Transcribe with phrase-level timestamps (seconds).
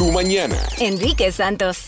[0.00, 0.56] tu mañana.
[0.78, 1.84] Enrique Santos.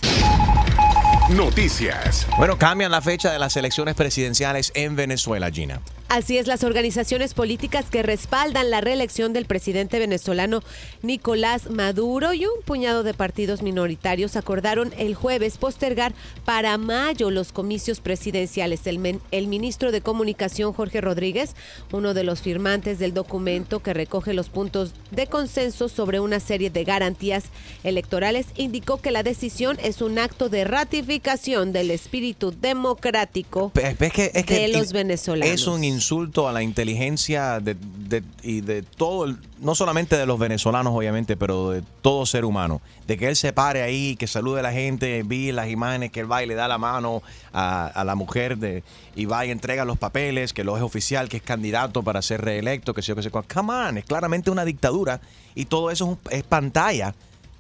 [1.30, 2.27] Noticias.
[2.37, 5.80] Bueno, cambian la fecha de las elecciones presidenciales en Venezuela, Gina.
[6.14, 10.62] Así es, las organizaciones políticas que respaldan la reelección del presidente venezolano
[11.00, 16.12] Nicolás Maduro y un puñado de partidos minoritarios acordaron el jueves postergar
[16.45, 18.86] para mayo los comicios presidenciales.
[18.86, 21.57] El, men- el ministro de Comunicación, Jorge Rodríguez,
[21.93, 26.68] uno de los firmantes del documento que recoge los puntos de consenso sobre una serie
[26.68, 27.44] de garantías
[27.85, 34.12] electorales, indicó que la decisión es un acto de ratificación del espíritu democrático Pe- Es
[34.12, 35.55] que, es que de los venezolanos.
[35.55, 40.38] Es un insulto a la inteligencia de, de- y de todo, no solamente de los
[40.38, 42.80] venezolanos, obviamente, pero de todo ser humano.
[43.06, 46.20] De que él se pare ahí, que salude a la gente, vi las imágenes que
[46.20, 48.83] él va y le da la mano a, a la mujer de,
[49.14, 52.41] y va y entrega los papeles, que lo es oficial, que es candidato para ser
[52.42, 53.44] reelecto, que sé yo, que sé cuál.
[53.53, 55.20] Come on, es claramente una dictadura
[55.55, 57.14] y todo eso es, es pantalla,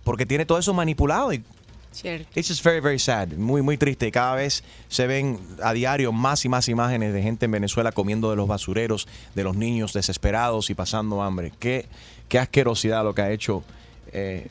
[0.04, 1.42] porque tiene todo eso manipulado y
[1.92, 2.28] Cierto.
[2.34, 3.28] It's just very, very sad.
[3.34, 4.10] Muy, muy triste.
[4.10, 8.30] Cada vez se ven a diario más y más imágenes de gente en Venezuela comiendo
[8.30, 11.52] de los basureros, de los niños desesperados y pasando hambre.
[11.58, 11.86] Qué,
[12.28, 13.62] qué asquerosidad lo que ha hecho
[14.12, 14.48] eh,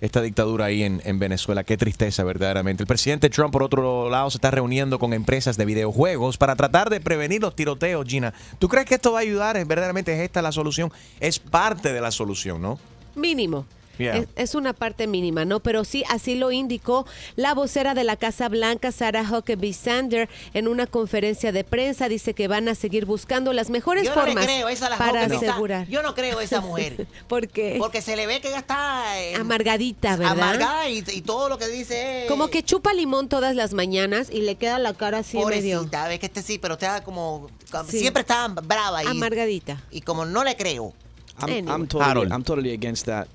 [0.00, 1.64] esta dictadura ahí en, en Venezuela.
[1.64, 2.82] Qué tristeza, verdaderamente.
[2.82, 6.88] El presidente Trump, por otro lado, se está reuniendo con empresas de videojuegos para tratar
[6.88, 8.32] de prevenir los tiroteos, Gina.
[8.58, 9.62] ¿Tú crees que esto va a ayudar?
[9.66, 10.92] ¿Verdaderamente es esta la solución?
[11.20, 12.78] Es parte de la solución, ¿no?
[13.14, 13.66] Mínimo.
[13.98, 14.16] Yeah.
[14.18, 15.60] Es, es una parte mínima, ¿no?
[15.60, 20.68] Pero sí, así lo indicó la vocera de la Casa Blanca, Sarah Huckabee Sander, en
[20.68, 22.08] una conferencia de prensa.
[22.08, 25.24] Dice que van a seguir buscando las mejores Yo no le formas creo esa para
[25.26, 25.88] Huckabee asegurar.
[25.88, 27.06] Yo no creo a esa mujer.
[27.28, 30.32] Porque Porque se le ve que ella está eh, amargadita, ¿verdad?
[30.32, 32.28] amargada y, y todo lo que dice es...
[32.28, 36.08] Como que chupa limón todas las mañanas y le queda la cara así medio Pobrecita,
[36.08, 37.48] ves que este sí, pero está como...
[37.70, 38.00] como- Sí.
[38.00, 39.82] Siempre está brava y, amargadita.
[39.90, 40.92] y como no le creo.
[41.40, 41.74] I'm, Anyway.
[41.74, 42.32] I'm totally, Harold.
[42.32, 43.28] I'm totally against that.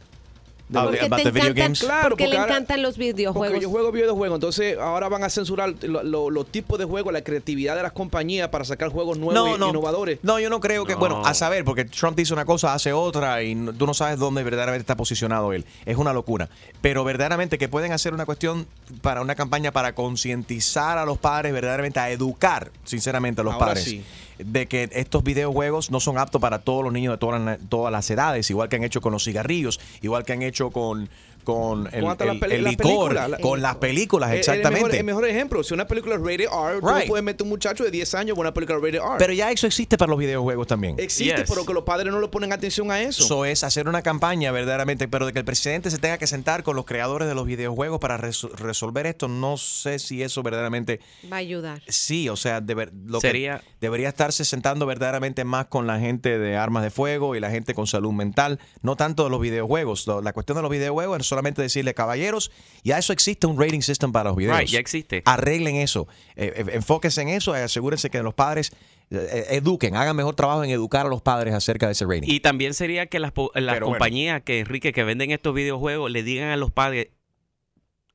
[0.76, 1.80] Ah, Porque about te the video encantan, games.
[1.82, 3.48] Claro, porque, porque le ahora- encantan los videojuegos.
[3.50, 7.14] Porque yo juego videojuegos, entonces ahora van a censurar lo- lo- los tipos de juegos,
[7.14, 10.20] la creatividad de las compañías para sacar juegos nuevos e innovadores.
[10.24, 11.00] No, yo no creo que, No.
[11.00, 14.18] bueno, a saber, porque Trump dice una cosa, hace otra y no- tú no sabes
[14.18, 15.66] dónde verdaderamente está posicionado él.
[15.86, 16.50] Es una locura.
[16.82, 18.66] Pero verdaderamente que pueden hacer una cuestión
[19.02, 23.68] para una campaña para concientizar a los padres, verdaderamente a educar, sinceramente, a los Ahora
[23.68, 23.84] padres.
[23.84, 24.04] sí.
[24.46, 27.92] De que estos videojuegos no son aptos para todos los niños de todas las, todas
[27.92, 31.10] las edades, igual que han hecho con los cigarrillos, igual que han hecho con,
[31.44, 34.78] con el, Con licor, la- con las películas, El- exactamente.
[34.80, 37.00] El mejor, el mejor ejemplo, si una película es rated R, tú Right.
[37.00, 39.16] no puedes meter un muchacho de 10 años con una película rated R.
[39.20, 40.96] Pero ya eso existe para los videojuegos también.
[41.00, 41.50] Existe, Yes.
[41.50, 43.24] pero que los padres no le ponen atención a eso.
[43.24, 46.64] Eso es hacer una campaña verdaderamente, pero de que el presidente se tenga que sentar
[46.64, 51.00] con los creadores de los videojuegos para res- resolver esto, no sé si eso verdaderamente
[51.32, 51.82] Va a ayudar.
[51.88, 56.38] sí, o sea, deber- lo que Sería- debería estarse sentando verdaderamente más con la gente
[56.40, 60.08] de armas de fuego y la gente con salud mental, no tanto de los videojuegos.
[60.24, 62.52] La cuestión de los videojuegos es solamente decirle, caballeros,
[62.84, 64.58] ya eso existe un rating system para los videos.
[64.58, 65.24] Right, ya existe.
[65.26, 68.72] Arreglen eso, eh, eh, enfóquense en eso, y asegúrense que los padres
[69.14, 72.28] eh, eh, eduquen, hagan mejor trabajo en educar a los padres acerca de ese rating.
[72.28, 73.86] Y también sería que las, las bueno.
[73.86, 77.10] compañías que, Enrique, que venden estos videojuegos le digan a los padres,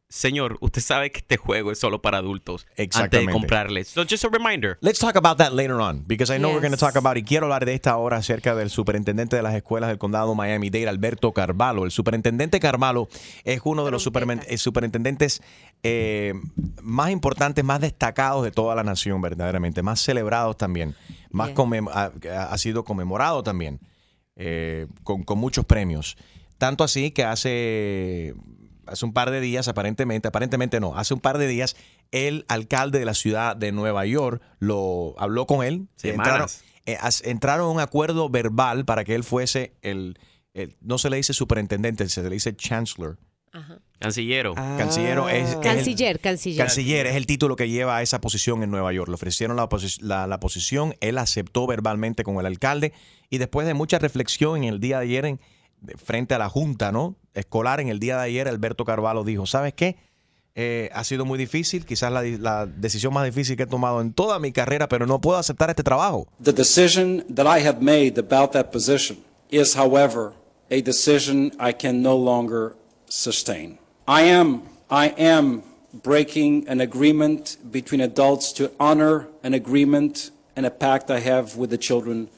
[0.09, 3.33] señor, usted sabe que este juego es solo para adultos antes de Exactamente.
[3.33, 3.89] comprarles.
[3.89, 4.79] So just a reminder.
[4.81, 6.81] Let's talk about that later on, because I know we're going to Yes.
[6.81, 9.99] talk about, y quiero hablar de esta hora acerca del superintendente de las escuelas del
[9.99, 11.85] condado Miami-Dade, Alberto Carvalho.
[11.85, 13.09] El superintendente Carvalho
[13.45, 15.43] es uno de los eh, superintendentes
[15.83, 16.33] eh,
[16.83, 20.95] más importantes, más destacados de toda la nación, verdaderamente, más celebrados también,
[21.31, 22.13] más Yeah.
[22.33, 23.79] ha, ha sido conmemorado también,
[24.37, 26.17] eh, con, con muchos premios.
[26.57, 28.35] Tanto así que hace
[28.89, 31.77] hace un par de días, aparentemente, aparentemente no, hace un par de días,
[32.11, 35.89] el alcalde de la ciudad de Nueva York lo habló con él.
[36.11, 36.49] Entraron,
[36.87, 40.19] eh, entraron a un acuerdo verbal para que él fuese el,
[40.55, 43.19] el- no se le dice superintendente, se le dice chancellor.
[43.53, 43.79] Ajá.
[43.99, 44.55] Cancillero.
[44.55, 46.65] Cancillero es, es el- Canciller, canciller.
[46.67, 49.09] Canciller es el título que lleva a esa posición en Nueva York.
[49.09, 52.93] Le ofrecieron la, posi- la- la posición, él aceptó verbalmente con el alcalde
[53.31, 55.41] y después de mucha reflexión en el día de ayer en-
[55.81, 57.17] de- frente a la Junta ¿no?
[57.39, 59.97] Escolar, en el día de ayer Alberto Carvalho dijo, ¿sabes qué?
[60.55, 64.13] Eh, ha sido muy difícil, quizás la, la decisión más difícil que he tomado en
[64.13, 66.27] toda mi carrera, pero no puedo aceptar este trabajo.
[66.43, 69.19] The decision that I have made about that position
[69.51, 70.33] is, however,
[70.71, 72.75] a decision I can no longer
[73.09, 73.79] sustain.
[74.09, 75.63] I am, I am
[76.03, 81.71] breaking an agreement between adults to honor an agreement and a pact I have with
[81.71, 82.29] the children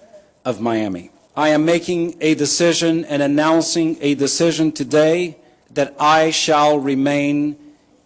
[0.45, 1.11] of Miami.
[1.41, 5.39] I am making a decision and announcing a decision today
[5.71, 7.57] that I shall remain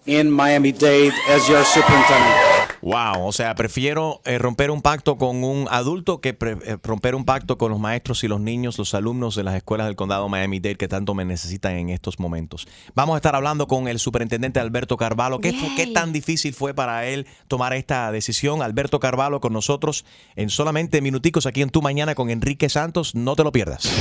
[0.07, 2.44] in Miami-Dade as your superintendent.
[2.87, 7.15] Wow, o sea, prefiero eh, romper un pacto con un adulto que pre- eh, romper
[7.15, 10.29] un pacto con los maestros y los niños, los alumnos de las escuelas del condado
[10.29, 12.69] Miami-Dade que tanto me necesitan en estos momentos.
[12.95, 15.39] Vamos a estar hablando con el superintendente Alberto Carvalho.
[15.41, 15.55] ¿Qué,
[15.95, 18.61] tan difícil fue para él tomar esta decisión?
[18.61, 20.05] Alberto Carvalho con nosotros
[20.37, 23.15] en solamente minuticos aquí en Tu Mañana con Enrique Santos.
[23.15, 23.89] No te lo pierdas.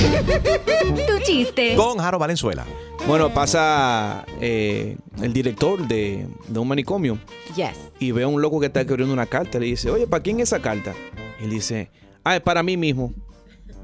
[0.84, 1.74] Tu chiste.
[1.76, 2.66] Con Jaro Valenzuela.
[3.08, 7.18] Bueno, pasa eh, el director de, de un manicomio
[7.56, 7.70] Yes.
[7.98, 9.60] y ve a un loco que está escribiendo una carta.
[9.60, 10.94] Le dice, oye, ¿para quién es esa carta?
[11.40, 11.90] Y él dice,
[12.24, 13.14] ah, es para mí mismo.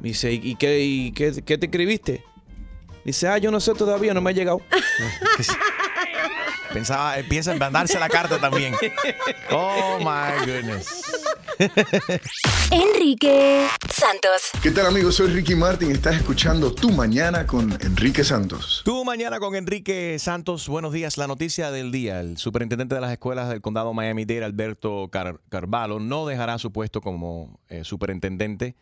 [0.02, 2.24] Dice, ¿y qué, y qué, qué te escribiste?
[3.04, 4.60] Dice, ah, yo no sé todavía, no me ha llegado.
[6.72, 8.74] Pensaba, piensa en mandarse la carta también.
[9.50, 11.02] Oh my goodness.
[12.70, 14.50] Enrique Santos.
[14.62, 15.16] ¿Qué tal amigos?
[15.16, 15.90] Soy Ricky Martin.
[15.90, 18.82] Estás escuchando Tu Mañana con Enrique Santos.
[18.84, 20.68] Tu mañana con Enrique Santos.
[20.68, 21.18] Buenos días.
[21.18, 22.20] La noticia del día.
[22.20, 27.00] El superintendente de las escuelas del condado Miami-Dade, Alberto Car- Carvalho, no dejará su puesto
[27.00, 28.76] como eh, superintendente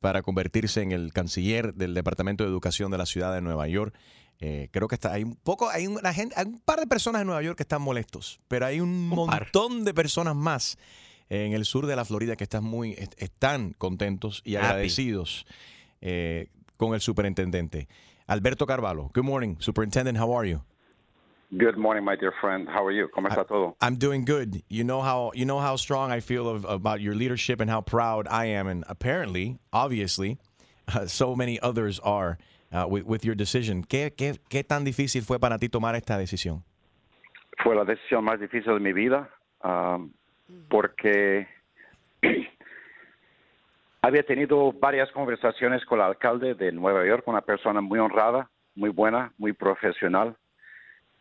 [0.00, 3.94] para convertirse en el canciller del Departamento de Educación de la ciudad de Nueva York.
[4.40, 7.20] Eh, creo que está, hay un poco, hay una gente, hay un par de personas
[7.20, 9.42] en Nueva York que están molestos, pero hay un, Un par.
[9.42, 10.78] montón de personas más
[11.28, 14.66] en el sur de la Florida que están muy, est- están contentos y Happy.
[14.66, 15.46] agradecidos
[16.00, 16.46] eh,
[16.78, 17.86] con el superintendente.
[18.26, 19.10] Alberto Carvalho.
[19.14, 20.18] Good morning, Superintendent.
[20.18, 20.62] How are you?
[21.52, 22.68] Good morning, my dear friend.
[22.68, 23.08] How are you?
[23.14, 23.76] ¿Cómo está todo?
[23.82, 24.62] I'm doing good.
[24.68, 27.80] You know how you know how strong I feel of, about your leadership and how
[27.82, 30.38] proud I am, and apparently, obviously,
[30.88, 32.38] uh, so many others are
[32.72, 33.84] uh, with, with your decision.
[33.84, 36.62] ¿Qué, qué, ¿Qué tan difícil fue para ti tomar esta decisión?
[37.62, 39.28] Fue la decisión más difícil de mi vida
[39.62, 40.12] um,
[40.68, 41.46] porque
[44.02, 48.90] había tenido varias conversaciones con el alcalde de Nueva York, una persona muy honrada, muy
[48.90, 50.36] buena, muy profesional.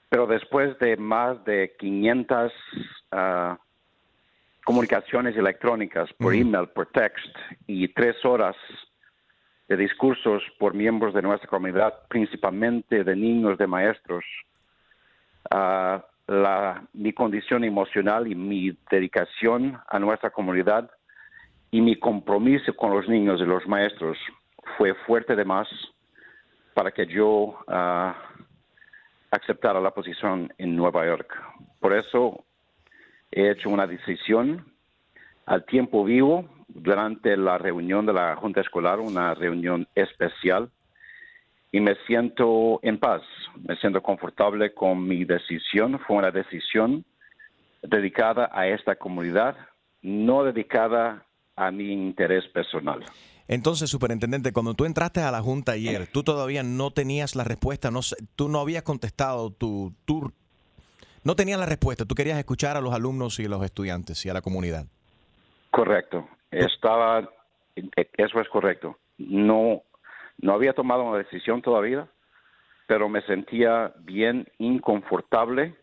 [0.10, 2.52] Pero después de más de 500
[3.12, 3.60] ah,
[4.64, 7.36] comunicaciones electrónicas por email, por text
[7.68, 8.56] y tres horas
[9.70, 14.26] de discursos por miembros de nuestra comunidad, principalmente de niños, de maestros,
[15.52, 20.90] ah, la, mi condición emocional y mi dedicación a nuestra comunidad
[21.70, 24.18] y mi compromiso con los niños y los maestros
[24.76, 25.68] fue fuerte de más
[26.74, 28.16] para que yo ah,
[29.30, 31.32] aceptara la posición en Nueva York.
[31.80, 32.44] Por eso
[33.32, 34.66] he hecho una decisión
[35.46, 40.70] al tiempo vivo durante la reunión de la Junta Escolar, una reunión especial,
[41.72, 43.22] y me siento en paz,
[43.68, 46.00] me siento confortable con mi decisión.
[46.08, 47.06] Fue una decisión
[47.84, 49.56] dedicada a esta comunidad,
[50.02, 51.26] no dedicada
[51.56, 53.04] a mi interés personal.
[53.48, 57.92] Entonces, superintendente, cuando tú entraste a la junta ayer, tú todavía no tenías la respuesta,
[57.92, 58.02] no,
[58.36, 60.32] tú no habías contestado tu, tu,
[61.24, 62.06] no tenías la respuesta.
[62.06, 64.86] Tú querías escuchar a los alumnos y a los estudiantes y a la comunidad.
[65.72, 66.28] Correcto.
[66.52, 67.30] Estaba,
[68.18, 68.98] eso es correcto.
[69.18, 69.84] No,
[70.40, 72.08] no había tomado una decisión todavía,
[72.88, 75.76] pero me sentía bien inconfortable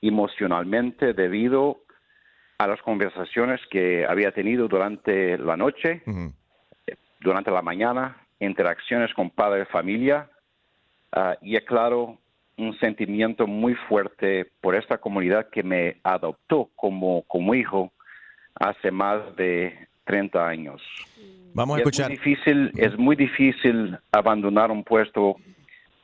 [0.00, 1.80] emocionalmente debido
[2.58, 6.02] a las conversaciones que había tenido durante la noche,
[7.20, 10.30] durante la mañana, interacciones con padre de familia
[11.12, 12.18] ah, y, claro,
[12.56, 17.92] un sentimiento muy fuerte por esta comunidad que me adoptó como, como hijo
[18.54, 20.80] hace más de 30 años.
[21.52, 22.12] Vamos a escuchar.
[22.12, 25.36] Es muy difícil, es muy difícil abandonar un puesto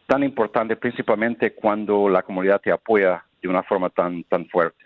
[0.06, 4.85] tan importante, principalmente cuando la comunidad te apoya de una forma tan, tan fuerte.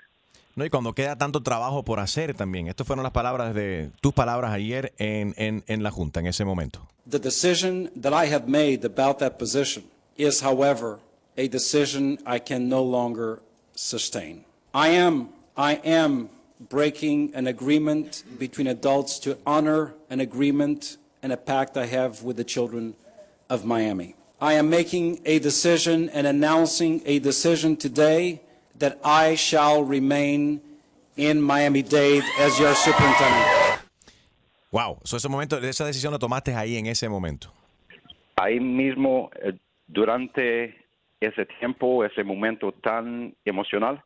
[0.54, 2.66] No, y cuando queda tanto trabajo por hacer también.
[2.68, 6.44] Estas fueron las palabras de tus palabras ayer en, en, en la Junta, en ese
[6.44, 6.86] momento.
[7.08, 9.84] The decision that I have made about that position
[10.16, 10.98] is, however,
[11.36, 13.40] a decision I can no longer
[13.74, 14.44] sustain.
[14.72, 21.36] I am, I am breaking an agreement between adults to honor an agreement and a
[21.36, 22.94] pact I have with the children
[23.48, 24.14] of Miami.
[24.40, 28.42] I am making a decision and announcing a decision today
[28.78, 30.60] that I shall remain
[31.16, 33.80] in Miami-Dade as your superintendent.
[34.70, 34.98] Wow.
[35.04, 37.50] So ese momento, esa decisión la tomaste ahí en ese momento.
[38.36, 39.54] ahí mismo, eh,
[39.86, 40.74] durante
[41.20, 44.02] ese tiempo, ese momento tan emocional,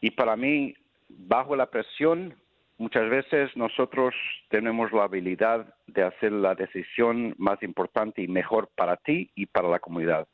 [0.00, 0.74] y para mí,
[1.18, 2.34] bajo la presión,
[2.78, 4.14] muchas veces nosotros
[4.48, 9.68] tenemos la habilidad de hacer la decisión más importante y mejor para ti y para
[9.68, 10.26] la comunidad.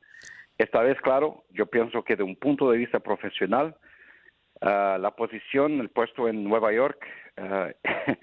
[0.58, 3.76] Esta vez, claro, yo pienso que de un punto de vista profesional,
[4.60, 7.04] ah, la posición, el puesto en Nueva York,
[7.37, 7.70] ah,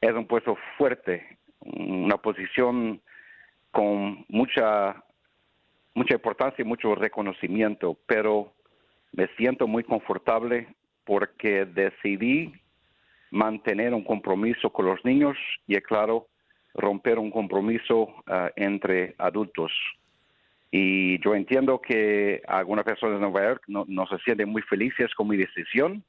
[0.00, 3.00] es un puesto fuerte, una posición
[3.70, 5.04] con mucha
[5.94, 8.52] mucha importancia y mucho reconocimiento, pero
[9.12, 10.68] me siento muy confortable
[11.04, 12.52] porque decidí
[13.30, 16.26] mantener un compromiso con los niños y, claro,
[16.74, 19.72] romper un compromiso ah, entre adultos.
[20.70, 25.12] Y yo entiendo que algunas personas de Nueva York no, no se sienten muy felices
[25.14, 26.04] con mi decisión,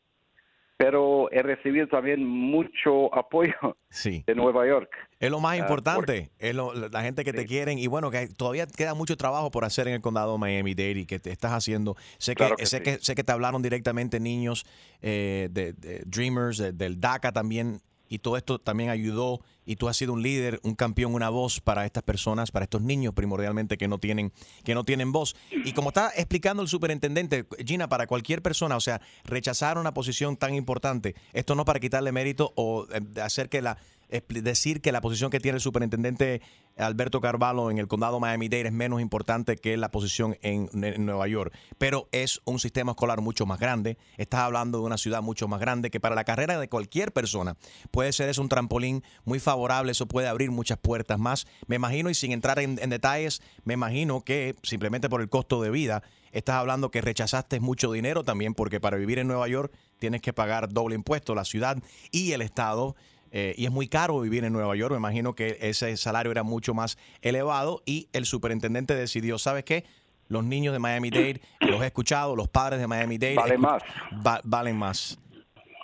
[0.83, 3.53] pero he recibido también mucho apoyo
[3.89, 4.23] Sí.
[4.25, 4.89] de Nueva York.
[5.19, 8.27] Es lo más Ah, importante, es lo- la gente que te quieren y bueno, que
[8.27, 11.51] todavía queda mucho trabajo por hacer en el condado de Miami-Dade y que te estás
[11.51, 11.95] haciendo.
[12.17, 12.83] Sé Claro que, que sé sí.
[12.83, 14.65] que sé que te hablaron directamente niños
[15.01, 17.81] eh, de, de Dreamers, de- del DACA también
[18.11, 21.61] y todo esto también ayudó y tú has sido un líder, un campeón, una voz
[21.61, 24.33] para estas personas, para estos niños primordialmente que no tienen
[24.65, 25.35] que no tienen voz.
[25.65, 30.35] Y como está explicando el superintendente Gina para cualquier persona, o sea, rechazar una posición
[30.35, 33.77] tan importante, esto no para quitarle mérito o eh, hacer que la
[34.09, 36.41] expli- decir que la posición que tiene el superintendente
[36.81, 40.69] Alberto Carvalho en el condado Miami-Dade es menos importante que la posición en,
[41.05, 41.53] Nueva York.
[41.77, 43.97] Pero es un sistema escolar mucho más grande.
[44.17, 47.57] Estás hablando de una ciudad mucho más grande que para la carrera de cualquier persona
[47.91, 49.91] puede ser eso un trampolín muy favorable.
[49.91, 51.47] Eso puede abrir muchas puertas más.
[51.67, 55.61] Me imagino, y sin entrar en, en detalles, me imagino que simplemente por el costo
[55.61, 59.71] de vida, estás hablando que rechazaste mucho dinero también porque para vivir en Nueva York
[59.99, 61.77] tienes que pagar doble impuesto, la ciudad
[62.11, 62.95] y el estado.
[63.31, 64.91] Eh, y es muy caro vivir en Nueva York.
[64.91, 69.85] Me imagino que ese salario era mucho más elevado y el superintendente decidió, ¿sabes qué?
[70.27, 73.83] Los niños de Miami-Dade, los he escuchado, los padres de Miami-Dade Vale escu- más.
[74.25, 75.17] va- valen más.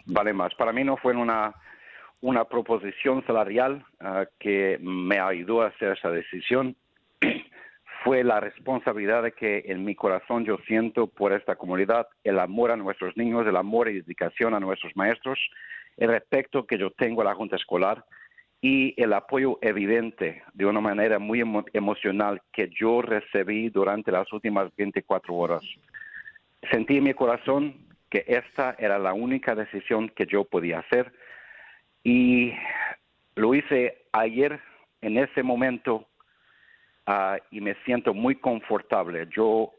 [0.06, 0.54] vale más.
[0.56, 1.54] Para mí no fue una,
[2.22, 6.76] una proposición salarial ah, que me ayudó a hacer esa decisión.
[8.04, 12.72] fue la responsabilidad de que en mi corazón yo siento por esta comunidad el amor
[12.72, 15.40] a nuestros niños, el amor y dedicación a nuestros maestros,
[15.98, 18.06] el respeto que yo tengo a la Junta Escolar
[18.62, 24.32] y el apoyo evidente de una manera muy emo- emocional que yo recibí durante las
[24.34, 25.64] últimas 24 horas.
[26.72, 27.76] Sentí en mi corazón
[28.10, 31.14] que esta era la única decisión que yo podía hacer
[32.04, 32.54] y
[33.36, 34.60] lo hice ayer
[35.02, 36.08] en ese momento
[37.06, 39.28] ah, y me siento muy confortable.
[39.30, 39.72] Yo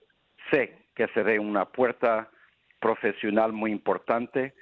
[0.50, 2.28] sé que seré una puerta
[2.80, 4.54] profesional muy importante,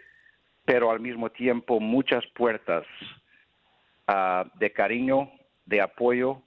[0.66, 2.85] pero al mismo tiempo muchas puertas
[4.08, 5.30] ah, de cariño,
[5.64, 6.42] de apoyo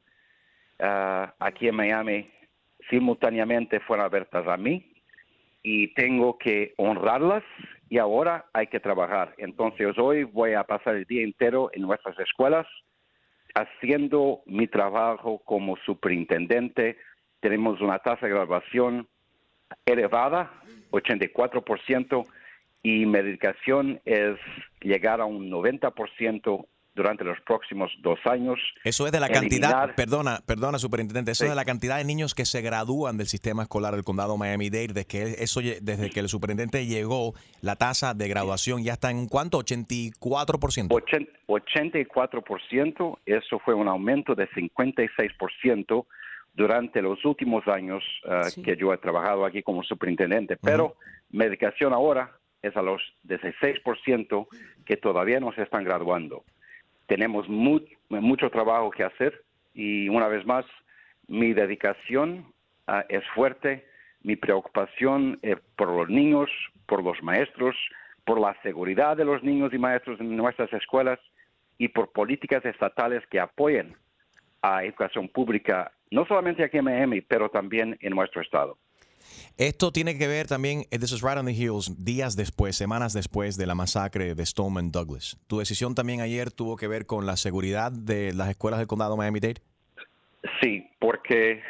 [0.80, 2.30] ah, aquí en Miami
[2.90, 4.94] simultáneamente fueron abiertas a mí
[5.64, 7.44] y tengo que honrarlas
[7.90, 9.34] y ahora hay que trabajar.
[9.38, 12.68] Entonces hoy voy a pasar el día entero en nuestras escuelas
[13.56, 16.98] haciendo mi trabajo como superintendente.
[17.40, 19.08] Tenemos una tasa de graduación
[19.86, 20.52] elevada,
[20.92, 22.26] 84%,
[22.84, 24.38] y mi dedicación es
[24.82, 28.60] llegar a un 90% durante los próximos dos años.
[28.84, 31.46] Eso es de la cantidad, perdona, perdona, superintendente, eso Sí.
[31.46, 34.88] es de la cantidad de niños que se gradúan del sistema escolar del condado Miami-Dade,
[34.88, 39.28] desde que eso desde que el superintendente llegó, la tasa de graduación ya está en
[39.28, 40.90] cuánto, 84%.
[40.90, 46.06] Ochen- 84%, eso fue un aumento de 56%
[46.54, 50.58] durante los últimos años ah, que yo he trabajado aquí como superintendente.
[50.58, 50.96] Pero
[51.30, 54.48] medicación ahora es a los 16%
[54.86, 56.44] que todavía no se están graduando.
[57.08, 60.66] Tenemos mu- mucho trabajo que hacer y una vez más,
[61.28, 62.46] mi dedicación
[62.88, 63.86] ah, es fuerte,
[64.24, 66.50] mi preocupación es por los niños,
[66.86, 67.76] por los maestros,
[68.26, 71.20] por la seguridad de los niños y maestros en nuestras escuelas
[71.78, 73.96] y por políticas estatales que apoyen
[74.62, 78.78] a educación pública, no solamente aquí en Miami, pero también en nuestro estado.
[79.58, 83.14] Esto tiene que ver también, eh, this is right on the heels, días después, semanas
[83.14, 85.38] después de la masacre de Stoneman Douglas.
[85.48, 89.18] ¿Tu decisión también ayer tuvo que ver con la seguridad de las escuelas del condado
[89.18, 89.62] Miami-Dade?
[90.62, 91.62] Sí, porque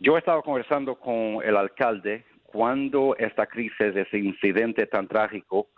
[0.00, 5.68] yo he estado conversando con el alcalde cuando esta crisis, ese incidente tan trágico,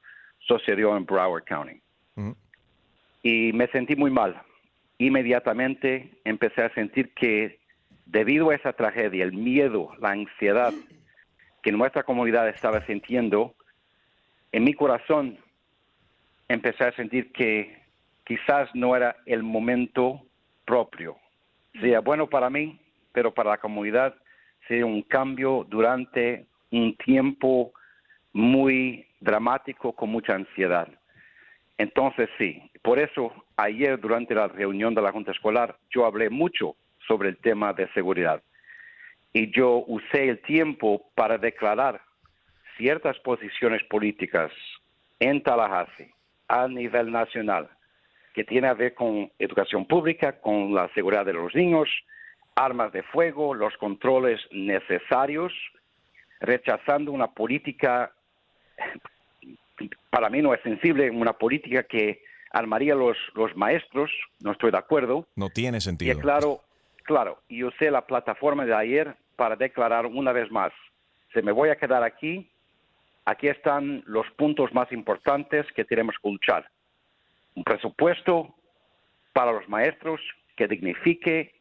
[0.40, 1.80] sucedió en Broward County.
[3.22, 4.40] Y me sentí muy mal.
[4.98, 7.57] Inmediatamente empecé a sentir que
[8.08, 10.72] debido a esa tragedia, el miedo, la ansiedad
[11.62, 13.54] que nuestra comunidad estaba sintiendo,
[14.50, 15.38] en mi corazón
[16.48, 17.76] empecé a sentir que
[18.24, 20.22] quizás no era el momento
[20.64, 21.16] propio.
[21.72, 22.80] Sería bueno para mí,
[23.12, 24.14] pero para la comunidad
[24.66, 27.72] sería un cambio durante un tiempo
[28.32, 30.88] muy dramático con mucha ansiedad.
[31.76, 36.74] Entonces sí, por eso ayer durante la reunión de la Junta Escolar yo hablé mucho
[37.08, 38.42] sobre el tema de seguridad
[39.32, 42.00] y yo usé el tiempo para declarar
[42.76, 44.52] ciertas posiciones políticas
[45.18, 46.12] en Tallahassee
[46.46, 47.68] a nivel nacional
[48.34, 51.88] que tiene a ver con educación pública, con la seguridad de los niños,
[52.54, 55.52] armas de fuego, los controles necesarios,
[56.40, 58.12] rechazando una política
[60.10, 64.10] para mí no es sensible una política que armaría los, los maestros,
[64.40, 65.26] no estoy de acuerdo.
[65.36, 66.18] No tiene Y sentido.
[66.18, 66.60] claro,
[67.08, 70.72] claro, y usé la plataforma de ayer para declarar una vez más,
[71.32, 72.50] se me voy a quedar aquí,
[73.24, 76.68] aquí están los puntos más importantes que tenemos que luchar.
[77.54, 78.54] Un presupuesto
[79.32, 80.20] para los maestros
[80.54, 81.54] que dignifique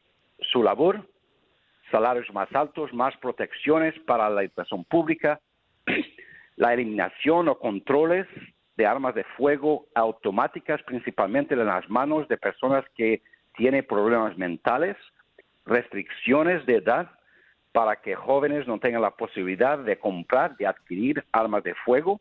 [0.52, 1.08] su labor,
[1.92, 5.40] salarios más altos, más protecciones para la educación pública,
[6.58, 8.28] la eliminación o controles
[8.76, 13.22] de armas de fuego automáticas, principalmente en las manos de personas que
[13.56, 14.98] tienen problemas mentales,
[15.68, 17.12] restricciones de edad
[17.72, 22.20] para que jóvenes no tengan la posibilidad de comprar, de adquirir armas de fuego,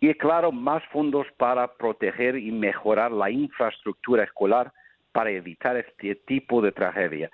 [0.00, 4.72] y claro, más fondos para proteger y mejorar la infraestructura escolar
[5.12, 7.30] para evitar este tipo de tragedia.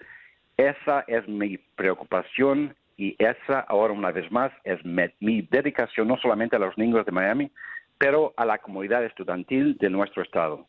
[0.56, 6.56] Esa es mi preocupación y esa, ahora una vez más, es mi dedicación no solamente
[6.56, 7.50] a los niños de Miami,
[7.98, 10.66] pero a la comunidad estudiantil de nuestro estado.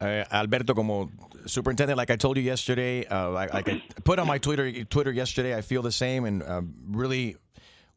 [0.00, 1.10] Uh, Alberto, como
[1.46, 5.56] superintendent, like I told you yesterday, uh, like I put on my Twitter Twitter yesterday,
[5.56, 7.36] I feel the same, and uh, really,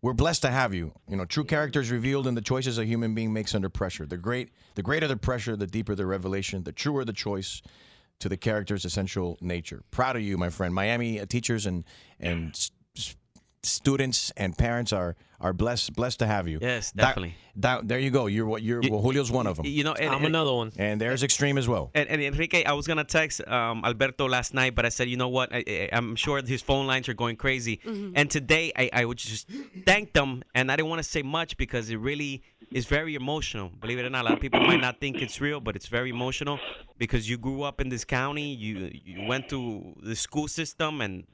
[0.01, 0.93] we're blessed to have you.
[1.07, 4.05] You know, true character is revealed in the choices a human being makes under pressure.
[4.05, 7.61] The great, the greater the pressure, the deeper the revelation, the truer the choice
[8.19, 9.83] to the character's essential nature.
[9.91, 10.73] Proud of you, my friend.
[10.73, 11.83] Miami uh, teachers and
[12.19, 12.69] and
[13.67, 16.57] students and parents are are blessed blessed to have you.
[16.59, 17.35] Yes, Da- definitely.
[17.59, 18.25] da- there you go.
[18.25, 18.81] You're what you're.
[18.89, 19.67] well, Julio's one of them.
[19.67, 20.71] You know, and, I'm and- another one.
[20.77, 21.91] and there's extreme as well.
[21.93, 25.15] And, and Enrique, I was gonna text um, Alberto last night, but I said, you
[25.17, 25.53] know what?
[25.53, 27.79] I, I, I'm sure his phone lines are going crazy.
[28.15, 29.47] And today, I, I would just
[29.85, 33.69] thank them, and I didn't want to say much because it really is very emotional.
[33.79, 35.87] Believe it or not, a lot of people might not think it's real, but it's
[35.87, 36.59] very emotional
[36.97, 41.25] because you grew up in this county, you you went to the school system, and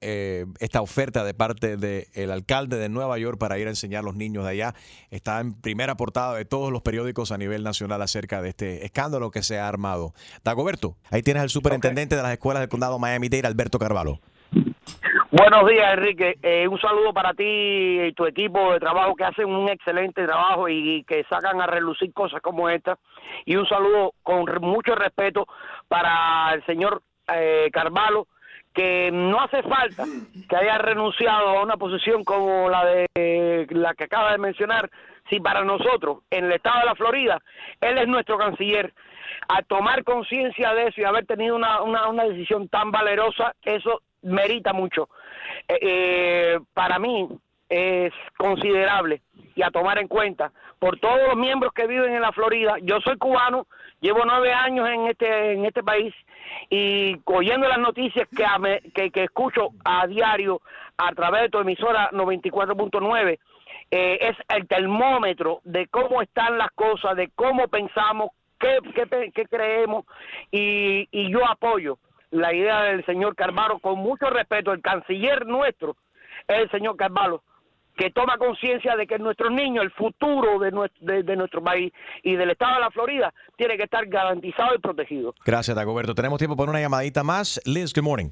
[0.00, 4.02] eh, esta oferta de parte del alcalde de Nueva York para ir a enseñar a
[4.04, 4.74] los niños de allá.
[5.10, 9.30] Está en primera portada de todos los periódicos a nivel nacional acerca de este escándalo
[9.30, 10.12] que se ha armado.
[10.44, 14.20] Dagoberto, ahí tienes al superintendente de las escuelas del condado Miami-Dade, Alberto Carvalho.
[15.30, 16.38] Buenos días, Enrique.
[16.42, 20.70] Eh, un saludo para ti y tu equipo de trabajo que hacen un excelente trabajo
[20.70, 22.98] y que sacan a relucir cosas como esta.
[23.44, 25.46] Y un saludo con mucho respeto
[25.86, 27.02] para el señor
[27.34, 28.26] eh, Carvalho,
[28.74, 30.04] que no hace falta
[30.48, 34.90] que haya renunciado a una posición como la de la que acaba de mencionar,
[35.28, 37.38] si para nosotros, en el estado de la Florida,
[37.80, 38.92] él es nuestro canciller.
[39.48, 44.02] A tomar conciencia de eso y haber tenido una, una, una decisión tan valerosa, eso
[44.22, 45.08] merita mucho.
[45.68, 47.28] Eh, eh, para mí
[47.68, 49.22] es considerable
[49.54, 52.76] y a tomar en cuenta por todos los miembros que viven en la Florida.
[52.82, 53.66] Yo soy cubano,
[54.00, 56.14] llevo nueve años en este en este país
[56.70, 58.58] y oyendo las noticias que, a
[58.94, 60.60] que, escucho a diario
[60.96, 63.38] a través de tu emisora 94.9
[63.90, 69.46] eh, es el termómetro de cómo están las cosas, de cómo pensamos, qué, qué, qué
[69.46, 70.04] creemos
[70.50, 71.98] y, y yo apoyo
[72.30, 74.72] la idea del señor Carvalho con mucho respeto.
[74.72, 75.96] El canciller nuestro
[76.46, 77.42] es el señor Carvalho
[77.98, 81.92] que toma conciencia de que nuestros niños, el futuro de nuestro, de, de nuestro país
[82.22, 85.34] y del estado de la Florida, tiene que estar garantizado y protegido.
[85.44, 86.14] Gracias, Dagoberto.
[86.14, 87.60] Tenemos tiempo para una llamadita más.
[87.66, 88.30] Liz, good morning.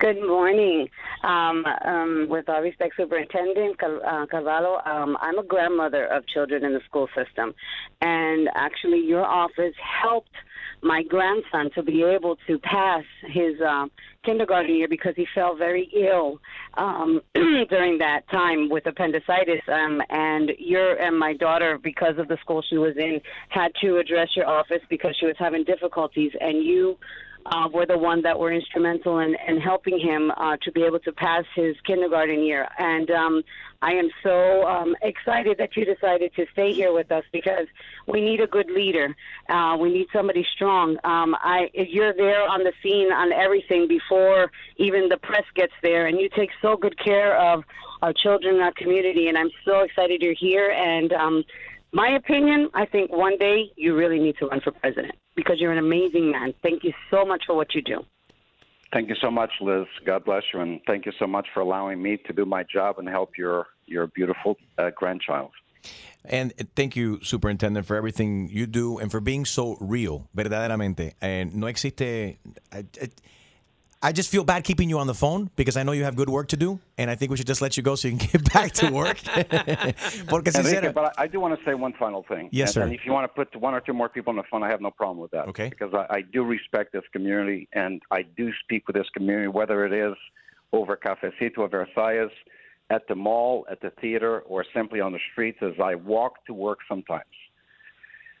[0.00, 0.88] Good morning.
[1.24, 6.64] Um, um, with all respect, Superintendent Cal- uh, Carvalho, um, I'm a grandmother of children
[6.64, 7.52] in the school system.
[8.00, 10.30] And actually, your office helped
[10.82, 13.90] my grandson to be able to pass his um,
[14.24, 16.38] kindergarten year because he fell very ill
[16.74, 19.60] um, during that time with appendicitis.
[19.68, 23.98] Um, and your and my daughter, because of the school she was in, had to
[23.98, 26.32] address your office because she was having difficulties.
[26.40, 26.96] And you
[27.46, 30.98] uh, were the one that were instrumental in, in helping him uh, to be able
[31.00, 32.68] to pass his kindergarten year.
[32.78, 33.42] And um,
[33.80, 37.66] I am so um, excited that you decided to stay here with us because
[38.06, 39.14] we need a good leader.
[39.48, 40.96] Uh, we need somebody strong.
[41.04, 46.06] Um, I, you're there on the scene on everything before even the press gets there,
[46.06, 47.64] and you take so good care of
[48.02, 49.28] our children in our community.
[49.28, 50.70] And I'm so excited you're here.
[50.70, 51.44] And um,
[51.92, 55.70] my opinion, I think one day you really need to run for president because you're
[55.70, 56.52] an amazing man.
[56.64, 58.04] Thank you so much for what you do.
[58.92, 59.86] Thank you so much, Liz.
[60.04, 62.98] God bless you, and thank you so much for allowing me to do my job
[62.98, 65.52] and help your your beautiful uh, grandchild.
[66.24, 71.12] And thank you, Superintendent, for everything you do and for being so real, verdaderamente.
[71.20, 72.02] And no existe.
[72.02, 72.38] I,
[72.72, 73.08] I,
[74.00, 76.28] I just feel bad keeping you on the phone because I know you have good
[76.28, 78.28] work to do, and I think we should just let you go so you can
[78.32, 79.18] get back to work.
[80.28, 82.48] Porque Enrique, sincera, but I, I do want to say one final thing.
[82.52, 82.82] Yes, and, sir.
[82.82, 84.68] And if you want to put one or two more people on the phone, I
[84.68, 85.48] have no problem with that.
[85.48, 85.68] Okay.
[85.68, 89.84] Because I, I do respect this community, and I do speak with this community, whether
[89.84, 90.16] it is
[90.72, 92.30] over Cafecito or Versailles,
[92.90, 96.54] at the mall, at the theater, or simply on the streets as I walk to
[96.54, 97.24] work sometimes.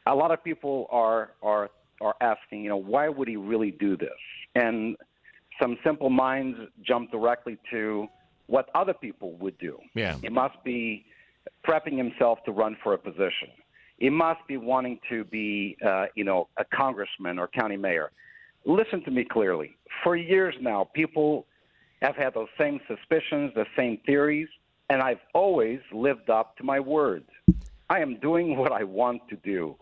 [0.06, 1.68] A lot of people are are
[2.00, 4.08] are asking, you know, why would he really do this?
[4.54, 4.96] And
[5.60, 8.06] some simple minds jump directly to
[8.46, 9.78] what other people would do.
[9.94, 10.16] Yeah.
[10.20, 11.04] He must be
[11.66, 13.50] prepping himself to run for a position.
[13.98, 18.10] He must be wanting to be, uh, you know, a congressman or county mayor.
[18.64, 19.76] Listen to me clearly.
[20.04, 21.46] For years now, people
[22.00, 24.48] have had those same suspicions, the same theories,
[24.88, 27.24] and I've always lived up to my word.
[27.90, 29.76] I am doing what I want to do.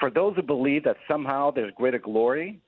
[0.00, 2.60] For those who believe that somehow there's greater glory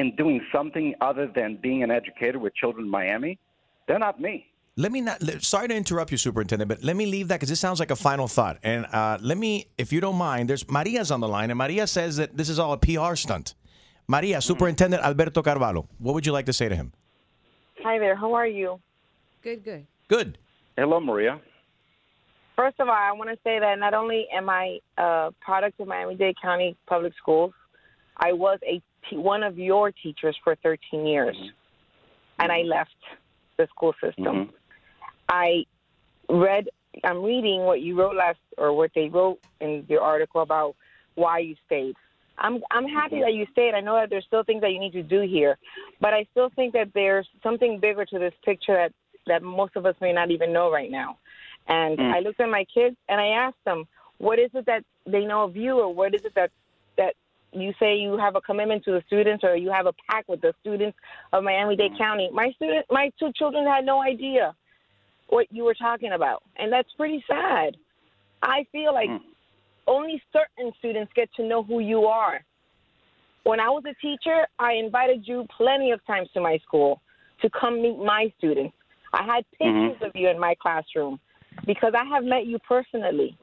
[0.00, 3.38] in doing something other than being an educator with children in Miami,
[3.86, 4.46] they're not me.
[4.76, 5.20] Let me not.
[5.42, 7.96] Sorry to interrupt you, Superintendent, but let me leave that because this sounds like a
[7.96, 8.58] final thought.
[8.62, 11.86] And uh, let me, if you don't mind, there's Maria's on the line, and Maria
[11.86, 13.54] says that this is all a PR stunt.
[14.08, 16.92] Maria, Superintendent Alberto Carvalho, what would you like to say to him?
[17.82, 18.16] Hi there.
[18.16, 18.80] How are you?
[19.42, 19.86] Good, good.
[20.08, 20.38] Good.
[20.76, 21.40] Hello, Maria.
[22.56, 25.88] First of all, I want to say that not only am I a product of
[25.88, 27.52] Miami-Dade County Public Schools,
[28.16, 28.82] I was a
[29.12, 31.48] one of your teachers for 13 years, mm-hmm.
[32.38, 32.70] and I mm-hmm.
[32.70, 32.90] left
[33.56, 34.24] the school system.
[34.24, 34.50] Mm-hmm.
[35.28, 35.64] I
[36.28, 36.68] read.
[37.04, 40.74] I'm reading what you wrote last, or what they wrote in your article about
[41.14, 41.94] why you stayed.
[42.38, 43.74] I'm I'm happy that you stayed.
[43.74, 45.56] I know that there's still things that you need to do here,
[46.00, 48.92] but I still think that there's something bigger to this picture that
[49.26, 51.18] that most of us may not even know right now.
[51.68, 52.14] And Mm.
[52.14, 53.86] I looked at my kids and I asked them,
[54.18, 56.50] "What is it that they know of you, or what is it that
[56.96, 57.14] that
[57.52, 60.40] you say you have a commitment to the students, or you have a pact with
[60.40, 60.96] the students
[61.32, 62.02] of Miami-Dade mm-hmm.
[62.02, 64.54] County?" My student, my two children had no idea
[65.28, 67.76] what you were talking about, and that's pretty sad.
[68.42, 69.20] I feel like mm.
[69.86, 72.40] only certain students get to know who you are.
[73.44, 77.00] When I was a teacher, I invited you plenty of times to my school
[77.42, 78.74] to come meet my students.
[79.12, 79.88] I had mm-hmm.
[79.90, 81.18] pictures of you in my classroom
[81.66, 83.36] because I have met you personally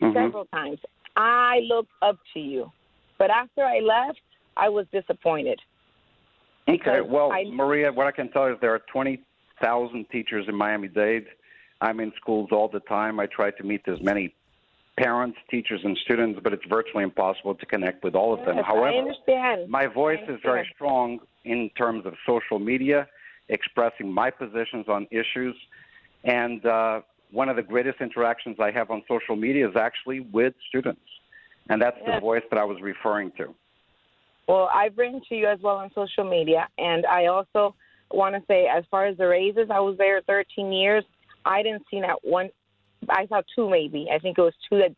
[0.00, 0.16] mm-hmm.
[0.16, 0.78] several times.
[1.16, 2.70] I look up to you.
[3.18, 4.20] But after I left,
[4.56, 5.60] I was disappointed.
[6.68, 10.54] Okay, well, I- Maria, what I can tell you is there are 20,000 teachers in
[10.54, 11.26] Miami Dade.
[11.80, 13.20] I'm in schools all the time.
[13.20, 14.34] I try to meet as many
[14.96, 18.56] parents, teachers, and students, but it's virtually impossible to connect with all of them.
[18.56, 19.12] Yes, However,
[19.68, 23.06] my voice is very strong in terms of social media,
[23.48, 25.56] expressing my positions on issues.
[26.24, 27.00] And uh,
[27.30, 31.00] one of the greatest interactions I have on social media is actually with students.
[31.68, 33.54] And that's the voice that I was referring to.
[34.46, 37.74] Well, I've written to you as well on social media, and I also
[38.10, 41.04] want to say, as far as the raises, I was there 13 years.
[41.44, 42.48] I didn't see that one.
[43.10, 44.08] I saw two, maybe.
[44.12, 44.94] I think it was two that,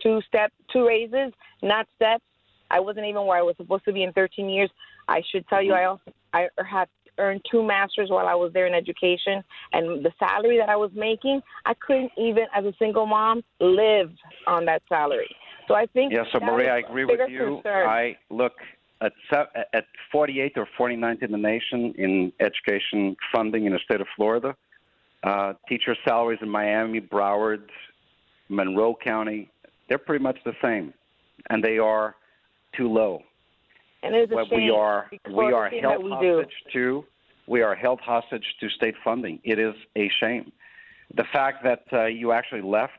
[0.00, 1.32] two step, two raises,
[1.62, 2.24] not steps.
[2.70, 4.70] I wasn't even where I was supposed to be in 13 years.
[5.08, 5.98] I should tell you, mm-hmm.
[6.34, 10.12] I also I have earned two masters while I was there in education, and the
[10.18, 14.10] salary that I was making, I couldn't even, as a single mom, live
[14.46, 15.34] on that salary.
[15.72, 17.60] So I think Yeah, so Maria, I agree with you.
[17.62, 17.88] concern.
[17.88, 18.52] I look
[19.00, 19.12] at
[19.72, 24.54] at 48 or 49th in the nation in education funding in the state of Florida.
[25.24, 27.62] Uh, teacher salaries in Miami, Broward,
[28.48, 29.50] Monroe County,
[29.88, 30.92] they're pretty much the same,
[31.50, 32.16] and they are
[32.76, 33.22] too low.
[34.02, 36.36] And it's What shame we are we are held we do.
[36.38, 37.04] hostage to
[37.46, 39.40] we are held hostage to state funding.
[39.44, 40.52] It is a shame.
[41.14, 42.92] The fact that uh, you actually left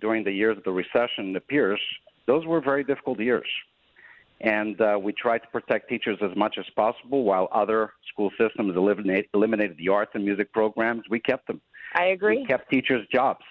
[0.00, 1.80] during the years of the recession appears
[2.30, 3.50] those were very difficult years,
[4.40, 8.76] and uh, we tried to protect teachers as much as possible while other school systems
[8.76, 11.02] eliminate, eliminated the arts and music programs.
[11.10, 11.60] We kept them.
[11.94, 12.38] I agree.
[12.38, 13.44] We kept teachers jobs,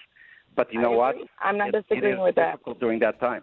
[0.56, 1.14] but you know what?
[1.40, 2.58] I'm not It- disagreeing is with that.
[2.80, 3.42] during that time.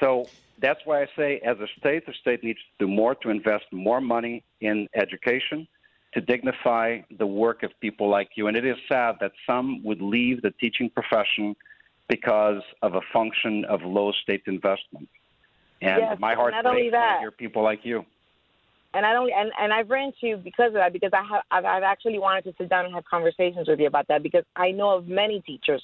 [0.00, 0.30] So
[0.64, 3.66] that's why I say, as a state, the state needs to do more to invest
[3.72, 5.68] more money in education
[6.14, 6.86] to dignify
[7.22, 8.46] the work of people like you.
[8.48, 11.46] And it is sad that some would leave the teaching profession
[12.08, 15.08] because of a function of low state investment.
[15.80, 17.20] And Yes, my heart not only breaks that.
[17.20, 18.04] hear people like you.
[18.94, 21.42] and I don't and, and I've ran to you because of that because I have
[21.50, 24.44] I've, I've actually wanted to sit down and have conversations with you about that because
[24.54, 25.82] I know of many teachers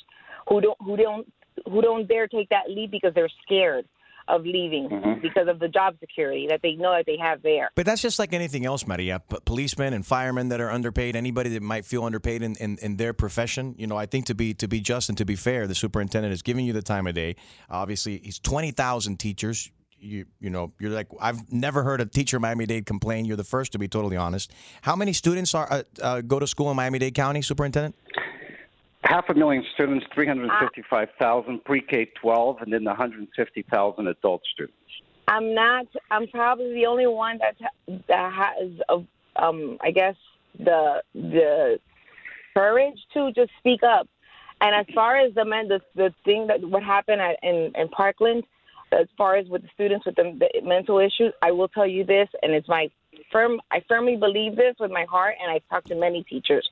[0.48, 1.33] who don't who don't
[1.66, 3.87] who don't dare take that leap because they're scared
[4.28, 5.22] of leaving Mhm.
[5.22, 7.70] because of the job security that they know that they have there.
[7.74, 9.20] But that's just like anything else, Maria.
[9.30, 12.96] P- policemen and firemen that are underpaid, anybody that might feel underpaid in, in, in
[12.96, 13.74] their profession.
[13.78, 16.32] You know, I think to be to be just and to be fair, the superintendent
[16.32, 17.36] is giving you the time of day.
[17.70, 19.70] Obviously, he's twenty thousand teachers.
[20.00, 23.24] You you know, you're like I've never heard a teacher in Miami Dade complain.
[23.24, 24.52] You're the first to be totally honest.
[24.82, 27.96] How many students are uh, uh, go to school in Miami Dade County, superintendent?
[29.02, 34.76] Half a million students, 355,000 pre-K 12, and then 150,000 adult students.
[35.28, 35.87] I'm not.
[36.11, 37.56] I'm probably the only one that
[38.08, 39.00] that has, uh,
[39.37, 40.16] um, I guess,
[40.58, 41.78] the the
[42.54, 44.08] courage to just speak up.
[44.61, 47.88] And as far as the men, the the thing that what happened at, in in
[47.88, 48.44] Parkland,
[48.92, 52.04] as far as with the students with the, the mental issues, I will tell you
[52.04, 52.88] this, and it's my
[53.30, 53.61] firm.
[53.70, 56.68] I firmly believe this with my heart, and I've talked to many teachers.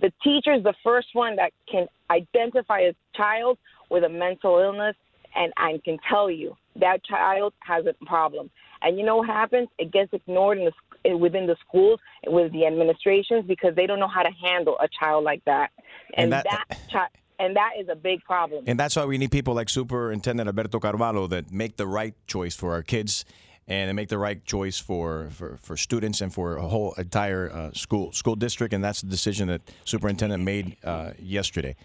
[0.00, 3.58] The teacher is the first one that can identify a child
[3.90, 4.96] with a mental illness,
[5.34, 8.50] and I can tell you that child has a problem.
[8.82, 9.68] And you know what happens?
[9.78, 10.72] It gets ignored in the,
[11.10, 14.88] eh, within the schools with the administrations because they don't know how to handle a
[15.00, 15.70] child like that.
[16.14, 17.08] And And, that- that, eh, chi-
[17.40, 18.64] and that is a big problem.
[18.68, 22.54] And that's why we need people like Superintendent Alberto Carvalho that make the right choice
[22.54, 23.24] for our kids
[23.68, 27.52] and they make the right choice for, for, for students and for a whole entire
[27.52, 28.72] uh, school school district.
[28.72, 31.76] And that's the decision that Superintendent made uh, yesterday.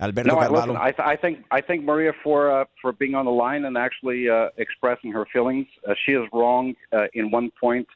[0.00, 0.72] Alberto no, I, Carvalho.
[0.72, 3.64] listen, I, th- I think I think Maria for uh, for being on the line
[3.64, 5.66] and actually uh, expressing her feelings.
[5.88, 7.86] Uh, she is wrong uh, in one point.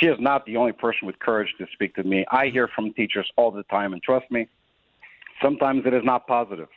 [0.00, 2.26] She is not the only person with courage to speak to me.
[2.30, 4.48] I hear from teachers all the time, and trust me,
[5.42, 6.68] sometimes it is not positive.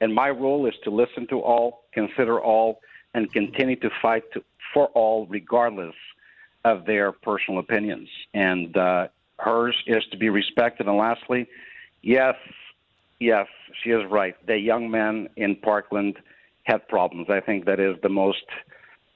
[0.00, 2.80] And my role is to listen to all, consider all,
[3.14, 4.42] and continue to fight to,
[4.72, 5.94] for all, regardless
[6.64, 8.08] of their personal opinions.
[8.34, 10.86] And uh, hers is to be respected.
[10.86, 11.46] And lastly,
[12.02, 12.34] yes,
[13.18, 13.46] yes,
[13.82, 14.34] she is right.
[14.46, 16.16] The young men in Parkland
[16.64, 17.28] had problems.
[17.30, 18.44] I think that is the most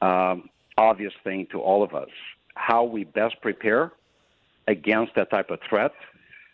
[0.01, 2.09] um, obvious thing to all of us.
[2.55, 3.93] How we best prepare
[4.69, 5.93] against that type of threat,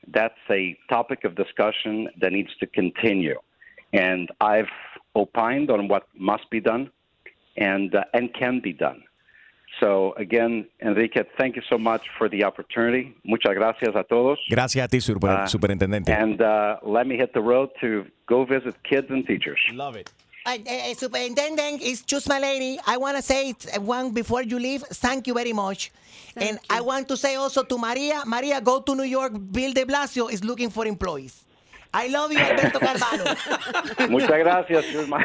[0.09, 3.39] that's a topic of discussion that needs to continue.
[3.93, 4.71] And I've
[5.15, 6.91] opined on what must be done
[7.59, 9.03] and, uh, and can be done.
[9.81, 13.15] So, again, Enrique, thank you so much for the opportunity.
[13.25, 14.39] Muchas gracias a todos.
[14.51, 16.11] Gracias a ti, super- Uh, Superintendente.
[16.13, 19.61] And uh, let me hit the road to go visit kids and teachers.
[19.73, 20.11] Love it.
[20.47, 22.79] Uh, uh, Superintendent, it's just my lady.
[22.87, 24.83] I want to say it, uh, one before you leave.
[24.83, 25.93] Thank you very much.
[26.37, 29.33] and I want to say also to Maria, Maria, go to New York.
[29.53, 31.45] Bill de Blasio is looking for employees.
[31.93, 33.25] I love you, Alberto Carvalho.
[34.11, 35.25] Muchas gracias, Chusma.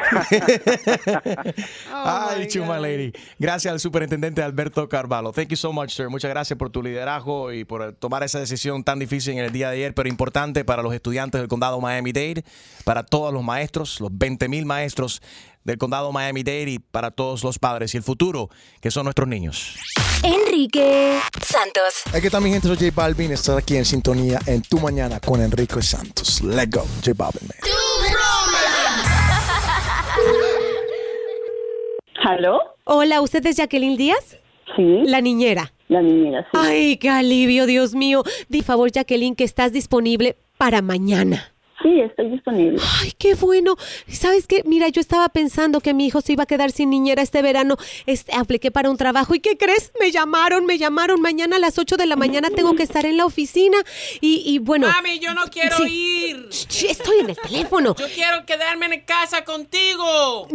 [1.92, 3.12] Ay, chuma lady.
[3.38, 5.32] Gracias al superintendente Alberto Carvalho.
[5.32, 6.08] Thank you so much, sir.
[6.08, 9.68] Muchas gracias por tu liderazgo y por tomar esa decisión tan difícil en el día
[9.68, 12.44] de ayer, pero importante para los estudiantes del condado Miami-Dade,
[12.84, 15.20] para todos los maestros, los 20 mil maestros
[15.64, 18.50] del condado Miami-Dade y para todos los padres y el futuro,
[18.80, 19.76] que son nuestros niños.
[20.22, 22.02] Enrique Santos.
[22.14, 23.32] Aquí está mi gente, soy J Balvin.
[23.32, 26.40] Estás aquí en sintonía en Tu Mañana con Enrique Santos.
[26.42, 27.48] Let's go, J Balvin.
[27.48, 27.58] man.
[32.24, 32.58] ¿Aló?
[32.84, 34.38] Hola, ¿usted es Jacqueline Díaz?
[34.76, 35.02] Sí.
[35.04, 35.72] La niñera.
[35.88, 36.58] La niñera, sí.
[36.58, 38.22] Ay, qué alivio, Dios mío.
[38.48, 41.53] Di favor, Jacqueline, que estás disponible para mañana.
[41.84, 42.80] Sí, estoy disponible.
[43.02, 43.76] Ay, qué bueno.
[44.08, 44.62] ¿Sabes qué?
[44.64, 47.76] Mira, yo estaba pensando que mi hijo se iba a quedar sin niñera este verano.
[48.06, 49.34] Este, apliqué para un trabajo.
[49.34, 49.92] ¿Y qué crees?
[50.00, 51.20] Me llamaron, me llamaron.
[51.20, 53.76] Mañana a las 8 de la mañana tengo que estar en la oficina.
[54.22, 54.88] Y, y bueno.
[54.88, 56.30] Mami, yo no quiero Sí.
[56.30, 56.48] ir.
[56.88, 57.94] Estoy en el teléfono.
[57.98, 60.48] Yo quiero quedarme en casa contigo.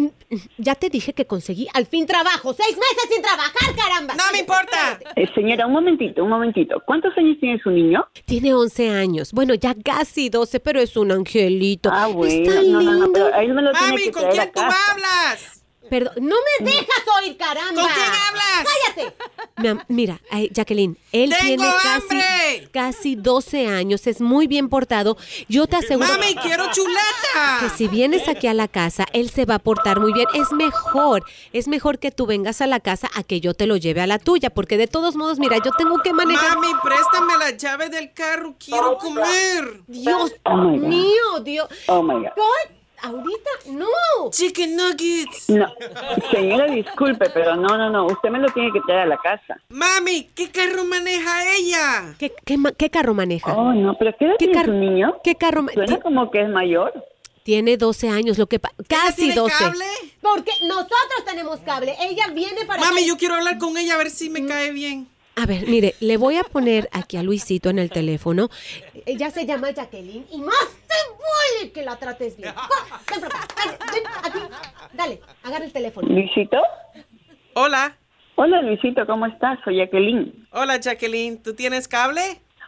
[0.57, 2.53] Ya te dije que conseguí al fin trabajo.
[2.55, 4.15] Seis meses sin trabajar, caramba.
[4.15, 4.99] No me importa.
[5.15, 6.81] Eh, señora, un momentito, un momentito.
[6.85, 8.07] ¿Cuántos años tiene su niño?
[8.25, 9.31] Tiene 11 años.
[9.31, 11.89] Bueno, ya casi 12, pero es un angelito.
[11.93, 12.33] Ah, bueno.
[12.33, 13.07] Está no, no, lindo.
[13.07, 15.58] no, pero a él me lo tiene Mami, que ¿con quién tú hablas?
[15.89, 17.81] Perdón, no me dejas oír, caramba.
[17.81, 18.67] ¿Con quién hablas?
[18.95, 19.83] ¡Cállate!
[19.89, 22.69] Mira, ay, Jacqueline, él ¡Tengo tiene casi, hambre!
[22.71, 25.17] casi 12 años, es muy bien portado.
[25.49, 27.57] Yo te aseguro Mami, quiero chuleta.
[27.59, 30.27] que si vienes aquí a la casa, él se va a portar muy bien.
[30.33, 33.75] Es mejor, es mejor que tú vengas a la casa a que yo te lo
[33.75, 36.55] lleve a la tuya, porque de todos modos, mira, yo tengo que manejar...
[36.57, 38.55] Mami, préstame la llave del carro.
[38.63, 39.81] Quiero comer.
[39.87, 41.67] Dios Oh, mío, Dios.
[41.87, 42.78] Oh, my God.
[43.01, 43.49] ¿Ahorita?
[43.67, 44.29] ¡No!
[44.31, 45.49] Chicken nuggets.
[45.49, 45.67] No,
[46.31, 48.05] señora, disculpe, pero no, no, no.
[48.07, 49.57] Usted me lo tiene que traer a la casa.
[49.69, 52.15] Mami, ¿qué carro maneja ella?
[52.17, 53.53] ¿Qué, qué, ma- qué carro maneja?
[53.55, 55.15] Oh, no, pero ¿qué ¿Qué tiene carro- su niño?
[55.23, 56.93] ¿Qué carro Suena como que es mayor.
[57.43, 59.55] Tiene 12 años, lo que pa- casi tiene 12.
[59.57, 59.85] cable?
[60.21, 61.95] Porque nosotros tenemos cable.
[62.01, 64.71] Ella viene para Mami, acá yo quiero hablar con ella a ver si me cae
[64.71, 65.07] bien.
[65.39, 68.49] A ver, mire, le voy a poner aquí a Luisito en el teléfono.
[69.05, 72.49] Ella se llama Jacqueline y más te vale que la trates bien.
[72.55, 72.61] Va,
[73.09, 74.53] Ven para acá, ven, ven, aquí.
[74.93, 76.09] Dale, agarra el teléfono.
[76.09, 76.57] Luisito.
[77.53, 77.95] Hola.
[78.35, 79.59] Hola, Luisito, ¿cómo estás?
[79.63, 80.47] Soy Jacqueline.
[80.51, 81.41] Hola, Jacqueline.
[81.41, 82.21] ¿Tú tienes cable?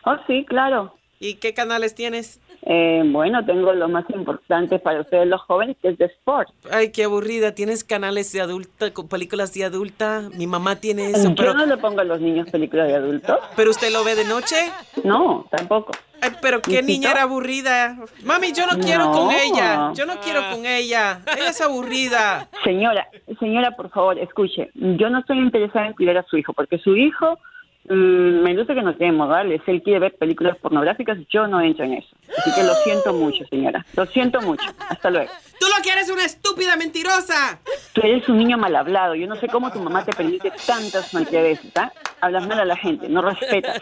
[0.05, 0.95] Oh, sí, claro.
[1.19, 2.39] ¿Y qué canales tienes?
[2.63, 6.50] Eh, bueno, tengo lo más importante para ustedes los jóvenes, que es de sport.
[6.71, 7.56] Ay, qué aburrida.
[7.56, 10.30] ¿Tienes canales de adulta, con películas de adulta?
[10.38, 11.54] Mi mamá tiene eso, Yo pero...
[11.54, 13.39] no le pongo a los niños películas de adultos.
[13.56, 14.56] ¿Pero usted lo ve de noche?
[15.04, 15.91] No, tampoco.
[16.21, 17.97] Ay, pero qué niña era aburrida.
[18.24, 19.91] Mami, yo no quiero con ella.
[19.95, 21.21] Yo no quiero con ella.
[21.36, 22.47] Ella es aburrida.
[22.63, 23.08] Señora,
[23.39, 24.69] señora, por favor, escuche.
[24.76, 27.39] Yo no estoy interesada en cuidar a su hijo, porque su hijo
[27.89, 29.61] mm, me luce que no tiene modales.
[29.67, 31.17] Él quiere ver películas pornográficas.
[31.29, 32.09] Yo no entro en eso.
[32.37, 33.85] Así que lo siento mucho, señora.
[33.95, 34.65] Lo siento mucho.
[34.89, 35.31] Hasta luego.
[35.59, 37.59] Tú lo que eres una estúpida mentirosa.
[37.93, 39.15] Tú eres un niño mal hablado.
[39.15, 41.91] Yo no sé cómo tu mamá te permite tantas malcriadeces, ¿ah?
[42.21, 43.81] Hablas mal a la gente, no respetas.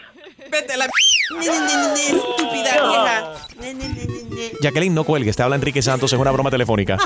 [0.50, 0.84] Vete a la...
[0.84, 3.34] Estúpida vieja.
[4.60, 6.98] Jacqueline, no cuelgues, te habla Enrique Santos, es una broma telefónica.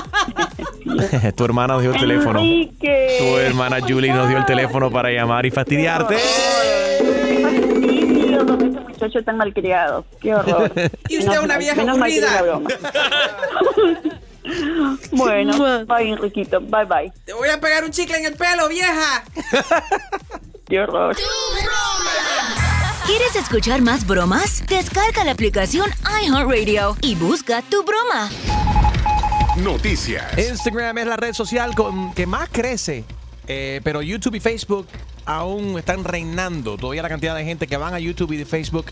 [1.35, 2.39] tu hermana nos dio el teléfono.
[2.39, 3.17] Enrique.
[3.19, 6.17] Tu hermana Julie nos dio el teléfono para llamar y fastidiarte.
[8.35, 10.05] Fastidio con ese muchacho tan malcriado.
[10.21, 10.71] Qué horror.
[11.09, 12.41] Y usted una vieja menos aburrida.
[12.41, 12.69] broma.
[15.11, 16.59] bueno, bye, Enriquito.
[16.61, 17.13] Bye, bye.
[17.25, 19.23] Te voy a pegar un chicle en el pelo, vieja.
[20.67, 21.15] Qué horror.
[23.05, 24.63] ¿Quieres escuchar más bromas?
[24.67, 25.89] Descarga la aplicación
[26.23, 28.29] iHeartRadio y busca tu broma.
[29.57, 30.37] Noticias.
[30.37, 33.05] Instagram es la red social con, que más crece,
[33.47, 34.87] eh, pero YouTube y Facebook
[35.25, 36.77] aún están reinando.
[36.77, 38.85] Todavía la cantidad de gente que van a YouTube y de Facebook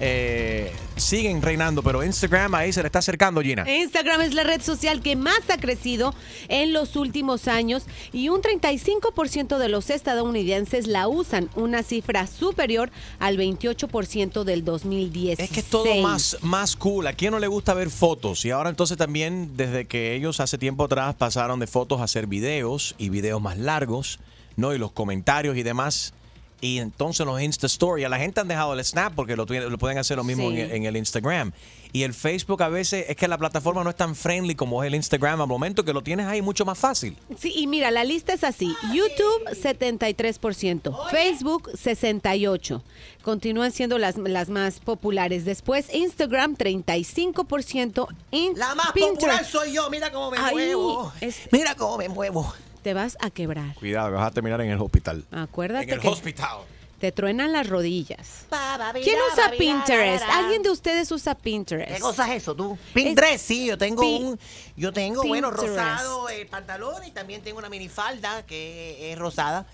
[0.00, 3.64] eh, siguen reinando, pero Instagram ahí se le está acercando, Gina.
[3.68, 6.14] Instagram es la red social que más ha crecido
[6.48, 12.90] en los últimos años y un 35% de los estadounidenses la usan, una cifra superior
[13.20, 15.38] al 28% del 2010.
[15.38, 17.06] Es que es todo más, más cool.
[17.06, 18.44] ¿A quién no le gusta ver fotos?
[18.44, 22.26] Y ahora entonces también, desde que ellos hace tiempo atrás pasaron de fotos a hacer
[22.26, 24.18] videos y videos más largos,
[24.56, 24.72] ¿no?
[24.74, 26.12] Y los comentarios y demás.
[26.60, 29.76] Y entonces los Insta Story, a la gente han dejado el Snap porque lo, lo
[29.78, 30.60] pueden hacer lo mismo Sí.
[30.60, 31.52] en, en el Instagram.
[31.92, 34.88] Y el Facebook a veces es que la plataforma no es tan friendly como es
[34.88, 37.16] el Instagram al momento que lo tienes ahí mucho más fácil.
[37.38, 38.74] Sí, y mira, la lista es así.
[38.92, 42.82] YouTube 73%, Facebook 68%.
[43.22, 45.44] Continúan siendo las, las más populares.
[45.44, 48.08] Después Instagram 35%.
[48.32, 49.20] In- La más Pinterest.
[49.20, 49.88] popular soy yo.
[49.90, 51.12] Mira cómo me Ay, muevo.
[51.20, 52.52] es- Mira cómo me muevo.
[52.84, 53.74] Te vas a quebrar.
[53.74, 55.24] Cuidado, que vas a terminar en el hospital.
[55.32, 56.58] Acuérdate En el que hospital.
[57.00, 58.44] te truenan las rodillas.
[58.50, 60.22] Ba, ba, ¿Quién usa ba, Pinterest?
[60.24, 60.38] da.
[60.38, 61.92] ¿Alguien de ustedes usa Pinterest?
[61.94, 62.78] ¿Qué cosa es eso tú?
[62.92, 64.38] Pinterest, sí, yo tengo Pi- un,
[64.76, 65.76] yo tengo, bueno, Pinterest.
[65.78, 69.66] rosado el pantalón y también tengo una minifalda que es rosada.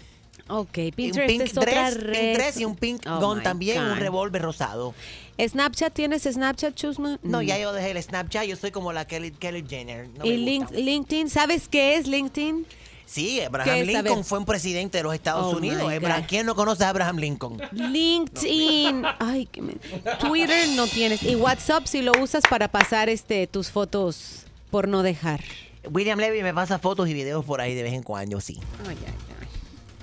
[0.49, 2.12] Ok, un Pinterest pink es otra dress, red.
[2.20, 4.94] pink dress y un pink Oh gun también, un revólver rosado.
[5.38, 7.18] ¿Snapchat tienes Snapchat, Chusma?
[7.23, 7.42] No, Mm.
[7.42, 10.09] ya yo dejé el Snapchat, yo soy como la Kelly, Kelly Jenner.
[10.11, 10.79] no ¿Y me Link- gusta.
[10.79, 11.29] LinkedIn?
[11.31, 12.66] ¿Sabes qué es LinkedIn?
[13.11, 15.83] Sí, ¿Qué Abraham Lincoln fue un presidente de los Estados Oh, Unidos.
[16.29, 17.61] ¿Quién no conoce a Abraham Lincoln?
[17.73, 19.03] LinkedIn.
[19.18, 19.75] Ay, qué me-
[20.20, 21.23] Twitter no tienes.
[21.25, 25.40] Y WhatsApp si lo usas para pasar este tus fotos por no dejar.
[25.90, 28.61] William Levy me pasa fotos y videos por ahí de vez en cuando, sí.
[28.88, 29.49] Ay, ay, ay.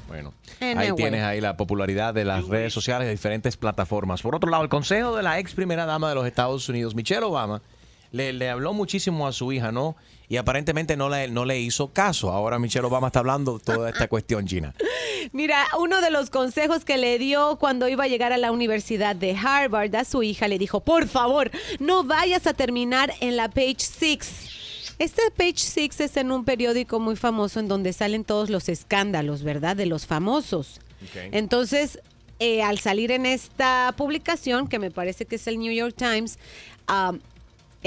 [0.08, 4.22] Bueno, ahí tienes ahí la popularidad de las redes sociales de diferentes plataformas.
[4.22, 7.24] Por otro lado, el consejo de la ex primera dama de los Estados Unidos, Michelle
[7.24, 7.62] Obama,
[8.12, 9.96] le, le habló muchísimo a su hija, ¿no?
[10.30, 12.32] Y aparentemente no le, no le hizo caso.
[12.32, 14.74] Ahora Michelle Obama está hablando de toda esta cuestión, Gina.
[15.32, 19.16] Mira, uno de los consejos que le dio cuando iba a llegar a la Universidad
[19.16, 23.50] de Harvard a su hija le dijo, por favor, no vayas a terminar en la
[23.50, 24.96] Page Six.
[25.00, 29.44] Este Page Six es en un periódico muy famoso en donde salen todos los escándalos,
[29.44, 29.76] ¿verdad?
[29.76, 30.82] De los famosos.
[31.32, 32.00] Entonces,
[32.40, 36.40] eh, al salir en esta publicación, que me parece que es el New York Times,
[36.88, 37.13] ah,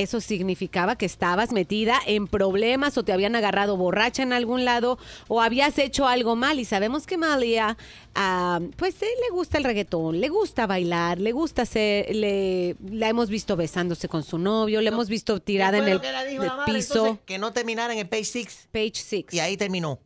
[0.00, 4.98] eso significaba que estabas metida en problemas o te habían agarrado borracha en algún lado
[5.28, 6.58] o habías hecho algo mal.
[6.58, 7.76] Y sabemos que Malia,
[8.14, 13.08] ah, pues eh, le gusta el reggaetón, le gusta bailar, le gusta hacer, le, la
[13.08, 16.44] hemos visto besándose con su novio, le hemos visto tirada en ¿Qué el que dijo
[16.44, 16.94] la piso.
[17.06, 17.24] entonces?
[17.26, 18.68] que no terminara en el page 6.
[18.72, 19.26] Page 6.
[19.32, 20.00] Y ahí terminó.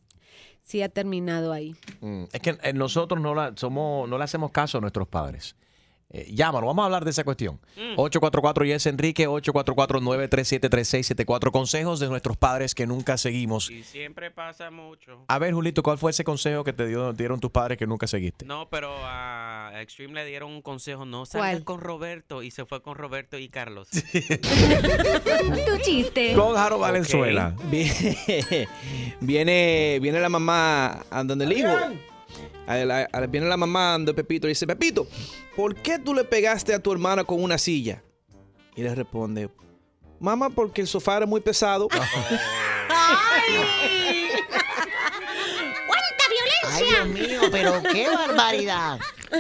[0.63, 1.77] Sí, ha terminado ahí.
[2.01, 5.57] Mm, Es que eh, nosotros no, la, somos, no le hacemos caso a nuestros padres.
[6.17, 7.59] Eh, llámanos, vamos a hablar de esa cuestión.
[7.97, 11.51] 844 Yes Enrique, 844-937-3674.
[11.51, 13.69] Consejos de nuestros padres que nunca seguimos.
[13.69, 15.25] Y siempre pasa mucho.
[15.27, 18.07] A ver, Julito, ¿cuál fue ese consejo que te dio- dieron tus padres que nunca
[18.07, 18.47] seguiste?
[18.47, 21.65] No, pero a Extreme le dieron un consejo, no salgas ¿Cuál?
[21.65, 23.89] con Roberto y se fue con Roberto y Carlos.
[23.91, 26.33] Tu chiste.
[26.35, 27.57] Con Jaro Valenzuela.
[27.65, 28.69] Viene,
[29.21, 31.71] viene, viene la mamá a donde el hijo.
[32.67, 35.07] A la- a- viene la mamá donde Pepito y dice, Pepito,
[35.57, 38.03] ¿por qué tú le pegaste a tu hermana con una silla?
[38.77, 39.49] Y le responde,
[40.21, 41.89] mamá, porque el sofá era muy pesado.
[46.67, 48.99] Ay, Dios mío, pero qué barbaridad.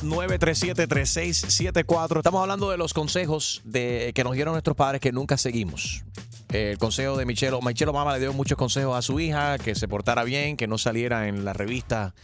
[0.02, 2.18] 937-3674.
[2.18, 6.04] Estamos hablando de los consejos de, que nos dieron nuestros padres que nunca seguimos.
[6.50, 9.88] El consejo de Michelle, Michelle Obama le dio muchos consejos a su hija, que se
[9.88, 12.16] portara bien, que no saliera en la revista.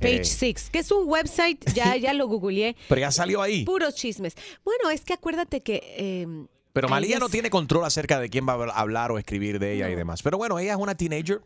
[0.00, 2.76] Page eh, Six, que es un website, ya, ya lo googleé.
[2.88, 3.64] pero ya salió ahí.
[3.64, 4.34] Puros chismes.
[4.64, 5.80] Bueno, es que acuérdate que...
[5.96, 6.26] eh,
[6.72, 9.58] Pero a Malía ellas- no tiene control acerca de quién va a hablar o escribir
[9.58, 10.22] de ella y demás.
[10.22, 11.40] Pero bueno, ella es una teenager.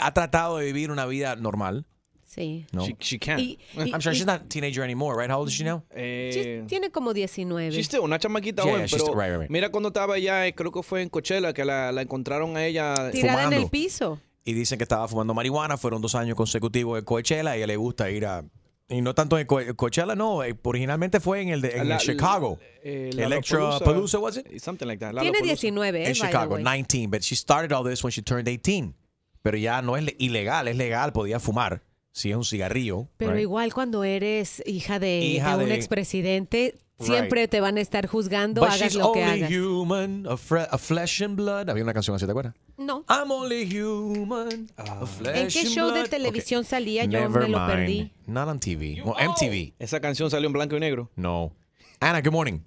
[0.00, 1.86] Ha tratado de vivir una vida normal.
[2.24, 2.66] Sí.
[2.72, 2.84] No.
[2.84, 3.40] She, she can.
[3.40, 5.30] Y- y- I'm sure y- she's not a teenager anymore, right?
[5.30, 5.82] How old is she now?
[5.92, 7.70] Eh, Tiene como 19.
[7.72, 9.50] She's still una chamaquita Yeah, joven, she's pero still- right, right, right.
[9.50, 12.66] mira cuando estaba allá, eh, creo que fue en Coachella, que la, la encontraron a
[12.66, 13.70] ella Tirada en el fumando.
[13.70, 14.20] piso.
[14.48, 15.76] Y dicen que estaba fumando marihuana.
[15.76, 17.50] Fueron dos años consecutivos de Coachella.
[17.50, 18.44] Y a ella le gusta ir a.
[18.88, 20.42] Y no tanto en Co- Coachella, no.
[20.42, 22.58] eh, Originalmente fue en el de en La- el Chicago.
[22.82, 24.46] eh, Electra Palooza, was it?
[24.60, 25.10] Something like that.
[25.10, 25.44] Tiene Lollapalooza.
[25.44, 26.62] 19, eh, En by the Chicago, way.
[26.64, 27.10] 19.
[27.10, 28.94] But she started all this when she turned 18.
[29.42, 31.12] Pero ya no es le- ilegal, es legal.
[31.12, 31.82] Podía fumar.
[32.12, 33.06] Si es un cigarrillo.
[33.18, 33.42] Pero right?
[33.42, 36.78] igual cuando eres hija de, Hija de un de- expresidente.
[36.98, 39.52] Siempre te van a estar juzgando, But hagas she's lo que only hagas.
[39.52, 41.68] human, a, fre- a flesh and blood.
[41.70, 42.54] Había una canción así, ¿te acuerdas?
[42.76, 43.04] No.
[43.08, 46.10] I'm only human, a flesh ¿En qué and show de blood.
[46.10, 46.70] televisión Okay.
[46.70, 47.04] salía?
[47.04, 47.70] Yo Never me lo mind.
[47.70, 48.12] perdí.
[48.26, 49.02] Not on TV.
[49.04, 49.74] Well, MTV.
[49.78, 51.10] Esa canción salió en blanco y negro.
[51.16, 51.52] No.
[52.00, 52.60] Ana, good morning.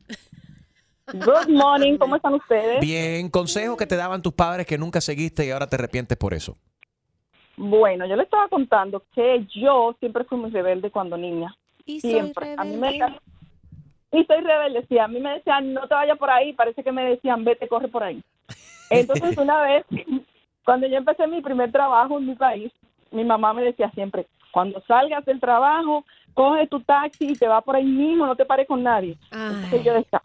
[1.13, 2.79] Good morning, ¿cómo están ustedes?
[2.79, 6.33] Bien, consejos que te daban tus padres que nunca seguiste y ahora te arrepientes por
[6.33, 6.57] eso.
[7.57, 11.53] Bueno, yo le estaba contando que yo siempre fui muy rebelde cuando niña.
[11.85, 12.55] Y soy siempre.
[12.57, 12.97] A mí me
[14.11, 14.97] y soy rebelde, sí.
[14.99, 16.53] A mí me decían, no te vayas por ahí.
[16.53, 18.21] Parece que me decían, vete, corre por ahí.
[18.89, 19.85] Entonces, una vez,
[20.65, 22.71] cuando yo empecé mi primer trabajo en mi país,
[23.11, 27.63] mi mamá me decía siempre, cuando salgas del trabajo, coge tu taxi y te vas
[27.63, 29.17] por ahí mismo, no te pares con nadie.
[29.31, 30.21] Entonces yo decía,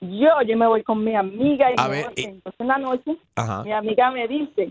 [0.00, 2.14] yo, yo me voy con mi amiga y A me ver, voy.
[2.16, 3.62] y- entonces en la noche Ajá.
[3.64, 4.70] mi amiga me dice,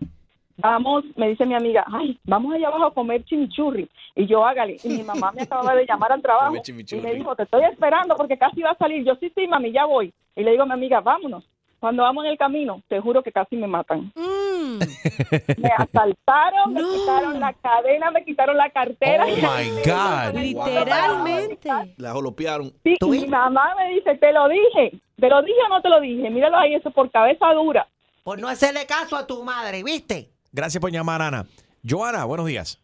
[0.57, 3.89] vamos, me dice mi amiga, ay, vamos allá abajo a comer chimichurri.
[4.15, 4.77] Y yo, hágale.
[4.83, 8.15] Y mi mamá me acababa de llamar al trabajo y me dijo, te estoy esperando
[8.15, 9.05] porque casi va a salir.
[9.05, 10.13] Yo, sí, sí, mami, ya voy.
[10.35, 11.43] Y le digo a mi amiga, vámonos.
[11.79, 14.11] Cuando vamos en el camino, te juro que casi me matan.
[14.15, 14.79] Mm.
[15.57, 19.25] Me asaltaron, me quitaron la cadena, me quitaron la cartera.
[19.25, 20.35] Oh my God.
[20.39, 21.69] Literalmente.
[21.97, 22.73] La jolopearon.
[22.83, 24.99] Sí, mi mamá me dice, te lo dije.
[25.19, 26.29] ¿Te lo dije o no te lo dije?
[26.29, 27.87] Míralo ahí, eso por cabeza dura.
[28.23, 30.31] Por no hacerle caso a tu madre, ¿viste?
[30.57, 31.45] Gracias por llamar, Ana.
[31.87, 32.81] Joana, buenos días.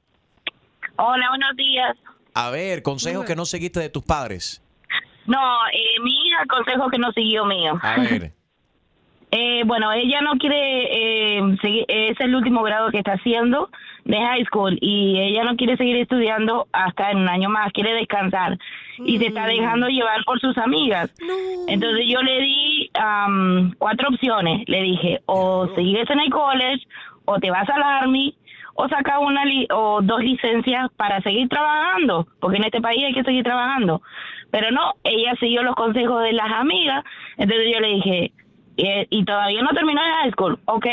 [0.96, 1.98] Hola, buenos días.
[2.36, 4.62] A ver, consejos que no seguiste de tus padres.
[5.26, 5.40] No,
[5.74, 7.80] eh, mi hija, consejo que no siguió mío.
[7.82, 8.32] A ver.
[9.36, 13.68] Eh, bueno, ella no quiere eh, seguir, es el último grado que está haciendo
[14.06, 17.96] de high school y ella no quiere seguir estudiando hasta en un año más, quiere
[17.96, 18.60] descansar
[19.00, 21.12] y se está dejando llevar por sus amigas.
[21.68, 26.86] Entonces yo le di am, cuatro opciones, le dije o sigues en el college
[27.26, 28.36] o te vas al army
[28.76, 33.14] o saca una li- o dos licencias para seguir trabajando, porque en este país hay
[33.14, 34.02] que seguir trabajando.
[34.52, 37.04] Pero no, ella siguió los consejos de las amigas,
[37.38, 38.32] entonces yo le dije,
[38.78, 40.86] eh, y todavía no terminó el high school, ok,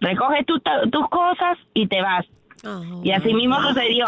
[0.00, 0.60] recoges tu-
[0.90, 2.26] tus cosas y te vas.
[3.04, 4.06] Y así mismo sucedió.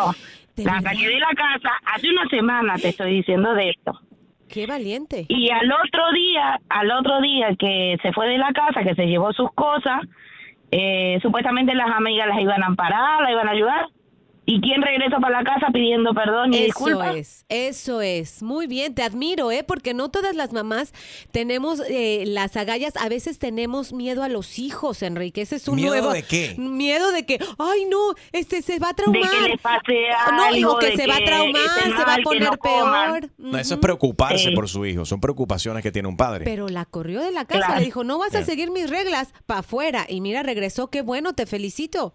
[0.64, 4.00] La saqué de la casa hace una semana, te estoy diciendo de esto.
[4.48, 5.26] Qué valiente.
[5.28, 9.06] Y al otro día, al otro día que se fue de la casa, que se
[9.06, 10.00] llevó sus cosas,
[10.78, 13.88] eh, supuestamente las amigas las iban a amparar, la iban a ayudar.
[14.48, 17.16] ¿Y quién regresa para la casa pidiendo perdón y Eso disculpas?
[17.16, 18.42] es, eso es.
[18.44, 19.64] Muy bien, te admiro, ¿eh?
[19.64, 20.92] Porque no todas las mamás
[21.32, 22.96] tenemos eh, las agallas.
[22.96, 25.42] A veces tenemos miedo a los hijos, Enrique.
[25.42, 26.12] Ese es un ¿Miedo nuevo.
[26.12, 26.54] de qué?
[26.58, 27.98] Miedo de que, ay, no,
[28.30, 29.30] este se va a De traumar.
[29.30, 29.94] que le pase
[30.30, 32.52] no, algo, digo que de se va a que traumar, se va a poner no
[32.56, 33.30] peor.
[33.38, 34.54] No, eso es preocuparse Sí.
[34.54, 35.04] por su hijo.
[35.04, 36.44] Son preocupaciones que tiene un padre.
[36.44, 37.80] Pero la corrió de la casa, Claro.
[37.80, 38.46] le dijo, no vas a Yeah.
[38.46, 40.06] seguir mis reglas, pa' afuera.
[40.08, 42.14] Y mira, regresó, qué bueno, te felicito.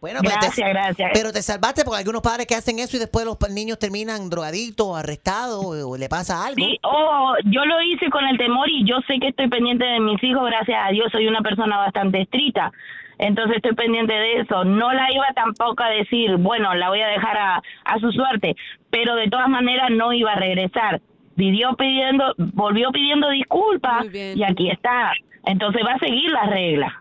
[0.00, 1.10] Bueno, pero Gracias, te, gracias.
[1.12, 4.30] Pero te salvaste porque hay algunos padres que hacen eso y después los niños terminan
[4.30, 6.56] drogaditos, arrestados o, o le pasa algo.
[6.56, 10.00] Sí, oh, yo lo hice con el temor y yo sé que estoy pendiente de
[10.00, 12.72] mis hijos, gracias a Dios soy una persona bastante estricta,
[13.20, 14.64] entonces estoy pendiente de eso.
[14.64, 18.56] No la iba tampoco a decir, bueno, la voy a dejar a, a su suerte,
[18.88, 21.02] pero de todas maneras no iba a regresar.
[21.36, 25.12] Pidió pidiendo, volvió pidiendo disculpas y aquí está.
[25.44, 26.92] Entonces va a seguir las reglas.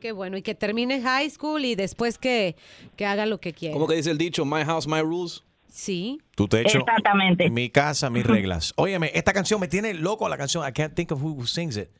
[0.00, 2.56] Qué bueno, y que termine high school y después que,
[2.96, 3.72] que haga lo que quiera.
[3.74, 4.44] ¿Cómo que dice el dicho?
[4.44, 5.42] My house, my rules.
[5.68, 6.18] Sí.
[6.34, 6.78] Tu techo.
[6.78, 7.50] Exactamente.
[7.50, 8.72] Mi casa, mis reglas.
[8.76, 10.66] Óyeme, esta canción me tiene loco la canción.
[10.66, 11.90] I can't think of who sings it.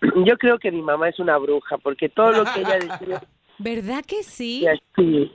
[0.24, 3.20] Yo creo que mi mamá es una bruja, porque todo lo que ella decía,
[3.58, 4.64] ¿Verdad que sí?
[4.96, 5.32] sí.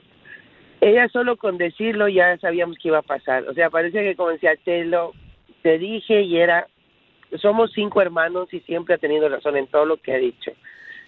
[0.80, 3.48] Ella solo con decirlo ya sabíamos que iba a pasar.
[3.48, 5.12] O sea, parece que como decía, te lo,
[5.62, 6.66] te dije y era,
[7.40, 10.52] somos cinco hermanos y siempre ha tenido razón en todo lo que ha dicho.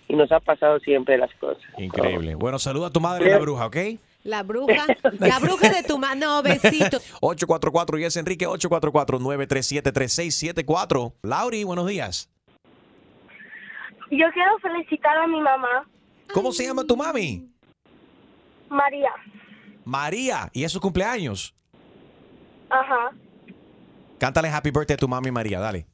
[0.08, 1.62] Y nos ha pasado siempre las cosas.
[1.76, 2.34] Increíble.
[2.34, 3.76] Bueno, saluda a tu madre, la bruja, ¿ok?
[4.24, 4.84] La bruja,
[5.20, 6.98] la bruja de tu mano, besito.
[7.20, 11.12] 844 y es Enrique 844-937-3674.
[11.22, 12.30] Lauri, buenos días.
[14.10, 15.86] Yo quiero felicitar a mi mamá,
[16.32, 17.48] ¿Cómo se llama tu mami?
[18.68, 19.10] María.
[19.88, 20.50] María.
[20.52, 21.54] ¿Y es su cumpleaños?
[22.68, 23.10] Ajá.
[24.18, 25.86] Cántale Happy Birthday a tu mami María, dale.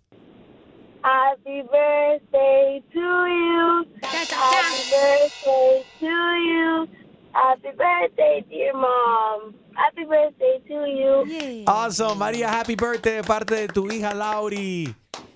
[1.03, 3.87] Happy birthday to you.
[4.03, 6.89] Happy birthday to you.
[7.33, 9.55] Happy birthday, dear mom.
[9.75, 11.65] Happy birthday to you.
[11.67, 14.95] Awesome, María, happy birthday de parte de tu hija Lauri.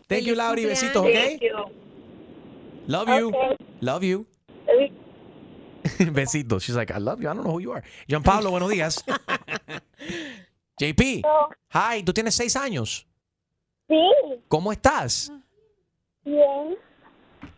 [0.09, 0.65] Thank you, Lauri.
[0.65, 1.43] Besitos, Thank ¿ok?
[1.43, 1.65] you.
[2.87, 3.29] Love you.
[3.29, 3.57] Okay.
[3.83, 4.27] Love you.
[6.13, 6.65] Besitos.
[6.65, 7.29] She's like, I love you.
[7.29, 7.83] I don't know who you are.
[8.09, 9.05] Jean Pablo, buenos días.
[10.79, 11.23] JP.
[11.75, 13.07] Hi, tú tienes seis años.
[13.89, 14.01] Sí,
[14.49, 15.33] ¿Cómo estás?
[16.25, 16.77] bien.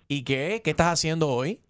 [0.09, 0.61] ¿Y qué?
[0.63, 1.61] ¿Qué estás haciendo hoy?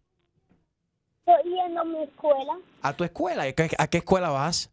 [1.26, 3.42] Estoy yendo a mi escuela, A tu escuela.
[3.44, 4.70] ¿A qué, a qué escuela vas?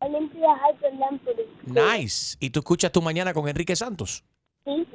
[0.00, 1.42] Olympia Hyperlampity.
[1.64, 2.36] Nice.
[2.38, 4.24] ¿Y tú escuchas tu mañana con Enrique Santos?
[4.64, 4.86] Sí.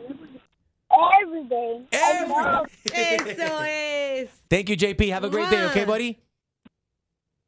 [1.49, 1.81] Day.
[1.91, 4.29] Every Eso es.
[4.49, 5.09] Thank you, JP.
[5.11, 6.19] Have a great day, okay, buddy?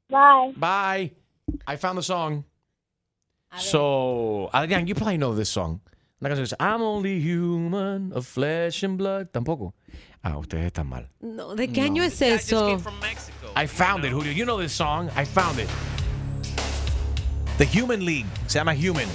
[0.10, 0.54] Bye.
[0.56, 1.12] Bye.
[1.68, 2.46] I found the song.
[3.58, 5.82] So, Adrián, you probably know this song.
[6.22, 9.28] Una canción que dice, I'm only human of flesh and blood.
[9.32, 9.74] Tampoco.
[10.24, 11.10] Ah, ustedes están mal.
[11.22, 12.80] No, ¿De qué año es eso?
[13.56, 14.32] I found it, Julio.
[14.32, 15.10] You know this song.
[15.16, 15.68] I found it.
[17.58, 18.26] The Human League.
[18.48, 19.08] Se llama Human.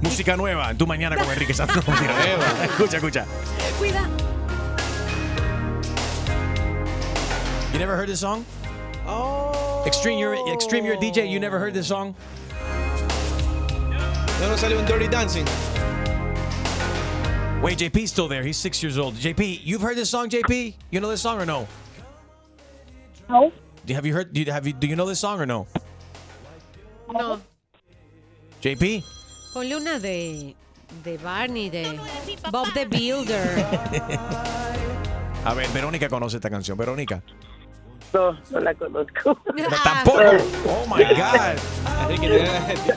[0.00, 1.86] Música nueva en tu mañana con Enrique Santos.
[1.88, 2.64] Mentira.
[2.64, 3.26] escucha, escucha.
[3.78, 4.06] Cuida.
[7.72, 8.44] You never heard this song?
[9.06, 9.82] Oh.
[9.86, 11.28] Extreme, you're, Extreme, you're a DJ.
[11.30, 12.14] You never heard this song?
[14.40, 15.46] ¿No no salió en Dirty Dancing?
[17.62, 18.42] Wait, JP's still there.
[18.42, 19.14] He's six years old.
[19.14, 20.74] JP, you've heard this song, JP?
[20.90, 21.66] You know this song or no?
[23.28, 23.50] No.
[23.86, 24.32] Do- Have you heard?
[24.34, 24.74] Do you, have you?
[24.74, 25.66] Do you know this song or no?
[27.12, 27.40] No.
[28.62, 29.02] JP.
[29.54, 30.54] Ponle una de,
[31.04, 31.98] de Barney, de
[32.50, 33.64] Bob the Builder.
[35.44, 36.76] A ver, Verónica conoce esta canción.
[36.76, 37.22] Verónica.
[38.12, 39.38] No, no la conozco.
[39.84, 40.20] Tampoco.
[40.68, 41.56] Oh my God.
[42.10, 42.28] Enrique,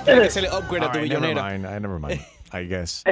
[0.03, 1.43] tienes que hacerle upgrade a All tu right, never billonera.
[1.43, 1.65] mind.
[1.65, 2.21] I never mind.
[2.53, 3.03] I guess.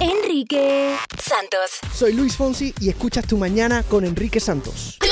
[0.00, 1.78] Enrique Santos.
[1.94, 4.98] Soy Luis Fonsi y escuchas Tu Mañana con Enrique Santos.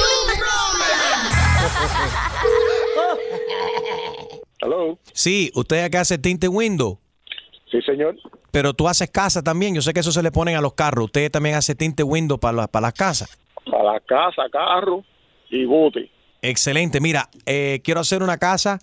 [4.61, 4.99] Hello.
[5.13, 6.99] Sí, usted acá hace tinte window.
[7.71, 8.17] Sí, señor.
[8.51, 9.75] Pero tú haces casa también.
[9.75, 11.05] Yo sé que eso se le ponen a los carros.
[11.07, 13.39] Usted también hace tinte window para, la- para las casas.
[13.71, 15.05] Para la casa, carro
[15.51, 16.11] y bote.
[16.43, 17.01] Excelente.
[17.01, 18.79] Mira, eh, quiero hacer una casa.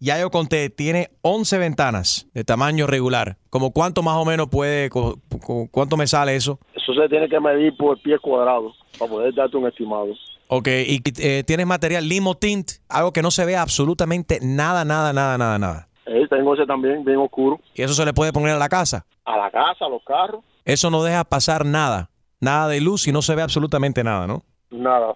[0.00, 3.36] Ya yo conté, tiene 11 ventanas de tamaño regular.
[3.50, 6.58] ¿Como cuánto más o menos puede, co- co- cuánto me sale eso?
[6.74, 10.08] Eso se tiene que medir por pie cuadrado para poder darte un estimado.
[10.48, 15.12] Ok, y eh, tienes material limo tint, algo que no se vea absolutamente nada, nada,
[15.12, 15.88] nada, nada, nada.
[16.06, 17.60] Eh, tengo ese también, bien oscuro.
[17.74, 19.06] Y eso se le puede poner a la casa.
[19.24, 23.12] A la casa, a los carros, Eso no deja pasar nada, nada de luz y
[23.12, 24.42] no se ve absolutamente nada, ¿no?
[24.70, 25.14] nada.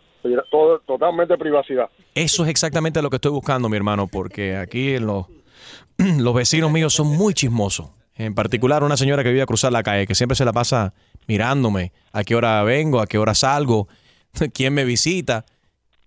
[0.51, 1.89] Todo, totalmente privacidad.
[2.14, 5.26] Eso es exactamente lo que estoy buscando, mi hermano, porque aquí en los,
[5.99, 7.91] los vecinos míos son muy chismosos.
[8.16, 10.95] En particular, una señora que vive a cruzar la calle, que siempre se la pasa
[11.28, 13.89] mirándome a qué hora vengo, a qué hora salgo,
[14.55, 15.45] quién me visita.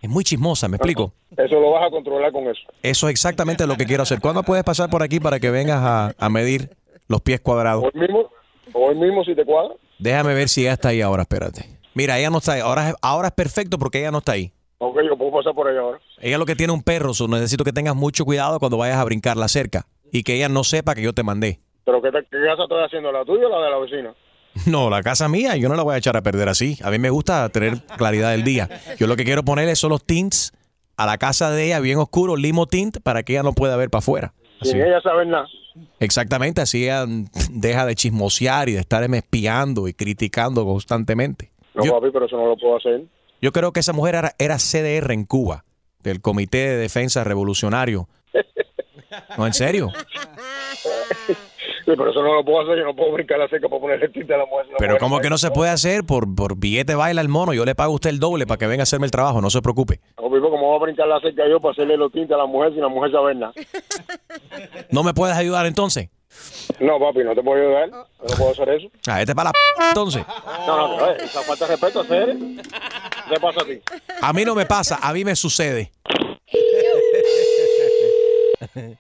[0.02, 1.12] Es muy chismosa, ¿me explico?
[1.36, 2.62] Eso lo vas a controlar con eso.
[2.82, 4.20] Eso es exactamente lo que quiero hacer.
[4.22, 6.70] ¿Cuándo puedes pasar por aquí para que vengas a, a medir
[7.08, 7.84] los pies cuadrados?
[7.84, 8.30] Hoy mismo,
[8.74, 9.76] hoy mismo si te cuadra.
[9.98, 11.66] Déjame ver si ella está ahí ahora, espérate.
[11.94, 12.62] Mira, ella no está ahí.
[12.62, 14.54] Ahora, es- ahora es perfecto porque ella no está ahí.
[14.78, 16.00] Ok, yo puedo pasar por allá ahora.
[16.22, 19.04] Ella lo que tiene un perro, so necesito que tengas mucho cuidado cuando vayas a
[19.04, 19.86] brincarla cerca.
[20.14, 21.60] Y que ella no sepa que yo te mandé.
[21.84, 23.12] Pero ¿qué, te- qué casa estoy haciendo?
[23.12, 24.14] ¿La tuya o la de la vecina?
[24.66, 26.78] No, la casa mía, yo no la voy a echar a perder así.
[26.84, 28.70] A mí me gusta tener claridad del día.
[28.98, 30.54] Yo lo que quiero ponerle son los tints
[30.98, 33.90] a la casa de ella, bien oscuro, limo tint, para que ella no pueda ver
[33.90, 34.34] para afuera.
[34.62, 34.72] Así.
[34.72, 35.48] Sin ella saber nada.
[36.00, 37.06] Exactamente, así ella
[37.52, 41.52] deja de chismosear y de estarme espiando y criticando constantemente.
[41.74, 43.04] No, Yo, papi, pero eso no lo puedo hacer.
[43.42, 45.64] yo creo que esa mujer era, era CDR en Cuba,
[46.04, 48.10] del Comité de Defensa Revolucionario.
[49.38, 49.92] No, en serio.
[51.90, 52.78] Sí, pero eso no lo puedo hacer.
[52.78, 54.68] Yo no puedo brincar la cerca para ponerle tinte a la mujer.
[54.78, 57.66] Pero mujer no que no se puede hacer por, por billete baila el mono, yo
[57.66, 59.60] le pago a usted el doble para que venga a hacerme el trabajo, no se
[59.64, 60.00] preocupe.
[60.18, 62.46] No, papi, ¿Cómo voy a brincar la cerca yo para hacerle los tintes a la
[62.46, 63.54] mujer sin la mujer saber nada?
[64.92, 66.10] ¿No me puedes ayudar entonces?
[66.80, 67.90] No, papi, no te puedo ayudar.
[67.90, 68.06] No
[68.38, 68.88] puedo hacer eso.
[69.08, 70.24] Ah, vete para la p entonces.
[70.68, 72.38] No, no, eh, esa falta de respeto, hacer.
[72.38, 73.82] ¿Qué pasa a ti?
[74.22, 75.92] A mí no me pasa, a mí me sucede.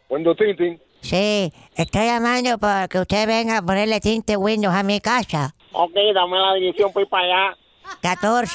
[0.09, 0.88] Windows Tintin.
[1.01, 5.55] Sí, estoy llamando para que usted venga a ponerle tinte Windows a mi casa.
[5.71, 7.57] Ok, dame la dirección para ir para allá.
[8.01, 8.53] 14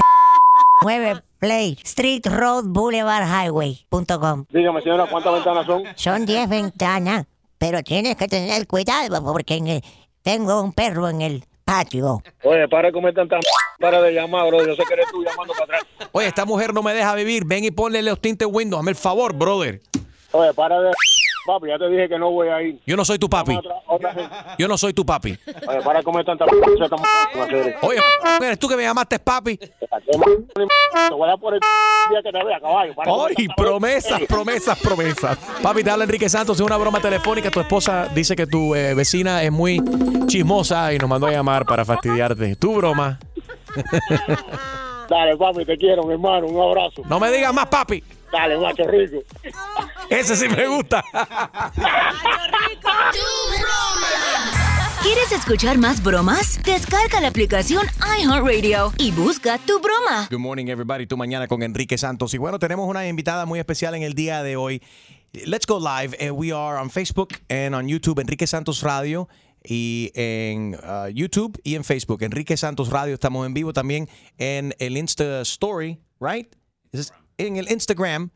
[0.83, 4.45] 9 Play Street Road Boulevard Highway.com.
[4.51, 5.83] Dígame, señora, ¿cuántas ventanas son?
[5.97, 7.27] Son 10 ventanas,
[7.59, 9.83] pero tienes que tener cuidado porque en el-
[10.23, 12.23] tengo un perro en el patio.
[12.45, 13.43] Oye, para de comer tanta m-
[13.81, 14.65] para de llamar, bro.
[14.67, 16.09] Yo sé que eres tú llamando para atrás.
[16.13, 17.45] Oye, esta mujer no me deja vivir.
[17.45, 18.81] Ven y ponle los tintes Windows.
[18.81, 19.81] Hazme el favor, brother.
[20.33, 20.93] Oye, para de...
[21.47, 22.81] Papi, ya te dije que no voy a ir.
[22.87, 23.59] Yo no soy tu papi.
[24.59, 25.37] Yo no soy tu papi.
[25.69, 26.47] Oye, para de comer tanta.
[27.83, 28.01] Oye,
[28.41, 29.59] eres tú que me llamaste papi.
[29.59, 29.71] Te
[31.15, 31.61] voy a por el
[32.11, 32.95] día que te vea, caballo.
[33.37, 35.39] M- promesas, promesas, promesas.
[35.63, 36.59] Papi, te habla Enrique Santos.
[36.59, 37.51] Es una broma telefónica.
[37.51, 39.83] Tu esposa dice que tu eh, vecina es muy
[40.27, 42.57] chismosa y nos mandó a llamar para fastidiarte.
[42.57, 43.19] Tu broma.
[45.09, 46.47] Dale, papi, te quiero, mi hermano.
[46.47, 47.03] Un abrazo.
[47.07, 48.03] No me digas más, papi.
[48.35, 49.23] Dale, macho rico.
[50.11, 51.05] Ese sí me gusta.
[55.03, 56.61] ¿Quieres escuchar más bromas?
[56.65, 57.87] Descarga la aplicación
[58.19, 60.27] iHeartRadio y busca tu broma.
[60.31, 61.07] Good morning, everybody.
[61.07, 62.35] Tu mañana con Enrique Santos.
[62.35, 64.83] Y bueno, tenemos una invitada muy especial en el día de hoy.
[65.47, 66.17] Let's go live.
[66.19, 69.29] Eh, we are on Facebook and on YouTube, Enrique Santos Radio.
[69.63, 73.15] Y en uh, YouTube y en Facebook, Enrique Santos Radio.
[73.15, 74.09] Estamos en vivo también
[74.39, 76.49] en el Insta Story, right?
[76.93, 78.31] Is this- En el Instagram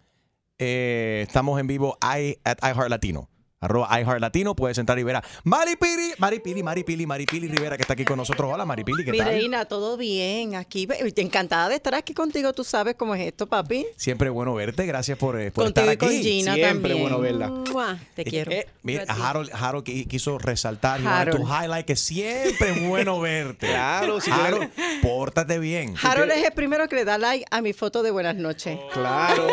[0.59, 3.29] eh, estamos en vivo I, at iHeart Latino.
[3.61, 4.55] Arroba iHeart Latino.
[4.55, 8.49] Puedes entrar y ver a Maripili, Maripili, Maripili, Maripili Rivera, que está aquí con nosotros.
[8.53, 9.27] Hola, Maripili, ¿qué tal?
[9.27, 10.55] reina, todo bien.
[10.55, 10.87] Aquí,
[11.17, 12.53] encantada de estar aquí contigo.
[12.53, 13.85] Tú sabes cómo es esto, papi.
[13.97, 14.87] Siempre bueno verte.
[14.87, 16.17] Gracias por, eh, por Contigo estar y aquí.
[16.17, 17.01] con Gina Siempre también.
[17.01, 17.49] bueno verla.
[17.49, 18.53] Mua, Te quiero.
[18.53, 19.29] Eh, mira, a.
[19.29, 21.41] Harold, Harold qui- quiso resaltar y tu Harold.
[21.65, 23.67] highlight que siempre es bueno verte.
[23.67, 24.71] Claro, si tú Harold,
[25.03, 25.95] pórtate bien.
[26.01, 28.79] Harold es el primero que le da like a mi foto de buenas noches.
[28.93, 29.49] Claro.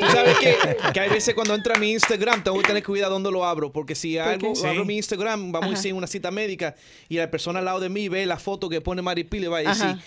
[0.00, 0.56] Tú sabes que,
[0.92, 3.72] que hay veces cuando entra a mi Instagram tengo que tener cuidado dónde lo abro.
[3.72, 5.76] Porque si algo, abro mi Instagram, vamos a Ajá.
[5.76, 6.74] decir una cita médica
[7.08, 9.58] y la persona al lado de mí ve la foto que pone Maripili y va
[9.58, 9.98] a decir, Ajá.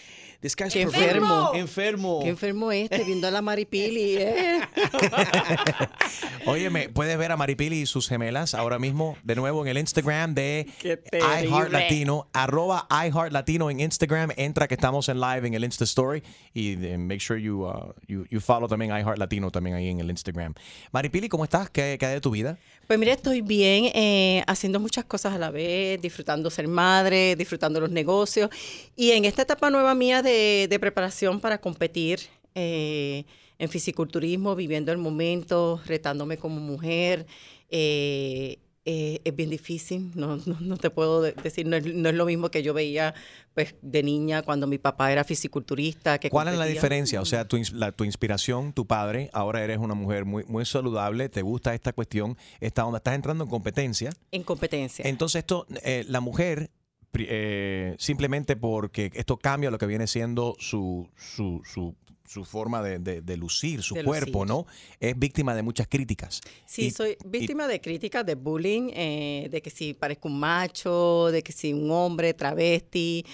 [0.42, 1.04] this guy's Qué perfect".
[1.04, 1.52] enfermo.
[1.56, 2.20] Enfermo.
[2.24, 4.16] Qué enfermo este, viendo a la Maripili.
[4.18, 4.62] eh.
[6.46, 10.36] Óyeme, puedes ver a Maripili y sus gemelas ahora mismo de nuevo en el Instagram
[10.36, 11.48] de terrible.
[11.48, 14.32] iHeart Latino, arroba iHeart Latino en Instagram.
[14.38, 16.24] Entra que estamos en live en el Insta Story
[16.54, 20.00] y eh, make sure you, uh, you, you follow también iHeart Latino también ahí en
[20.00, 20.54] el Instagram.
[20.92, 21.70] Maripili, ¿cómo estás?
[21.70, 22.58] ¿Qué, qué hay de tu vida?
[22.88, 27.80] Pues mira, estoy bien, eh, haciendo muchas cosas a la vez, disfrutando ser madre, disfrutando
[27.80, 28.52] los negocios.
[28.96, 32.20] Y en esta etapa nueva mía de, preparación para competir
[32.54, 33.26] eh,
[33.58, 37.26] en fisiculturismo, viviendo el momento, retándome como mujer,
[37.72, 42.08] eh, eh, es bien difícil, no, no, no te puedo de- decir, no es, no
[42.10, 43.16] es lo mismo que yo veía
[43.56, 46.20] pues de niña cuando mi papá era fisiculturista.
[46.20, 47.20] Que ¿Cuál es la diferencia?
[47.22, 51.30] O sea, tu, la- tu inspiración, tu padre, ahora eres una mujer muy, muy saludable,
[51.30, 54.12] te gusta esta cuestión, esta onda, estás entrando en competencia.
[54.32, 55.04] En competencia.
[55.08, 56.70] Entonces, esto, eh, la mujer,
[57.18, 61.96] eh, simplemente porque esto cambia lo que viene siendo su, su, su,
[62.26, 64.48] su forma de, de- de lucir, su De cuerpo, lucir.
[64.48, 64.66] ¿no?
[65.00, 66.42] Es víctima de muchas críticas.
[66.66, 70.40] Sí, Y- soy y- víctima de críticas, de bullying, eh, de que si parezco un
[70.40, 73.26] macho, de que si un hombre, travesti.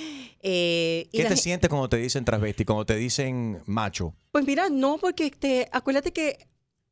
[0.42, 4.14] eh, ¿Qué te sientes cuando te dicen transvesti, cuando te dicen macho?
[4.32, 6.38] Pues mira, no, porque te, acuérdate que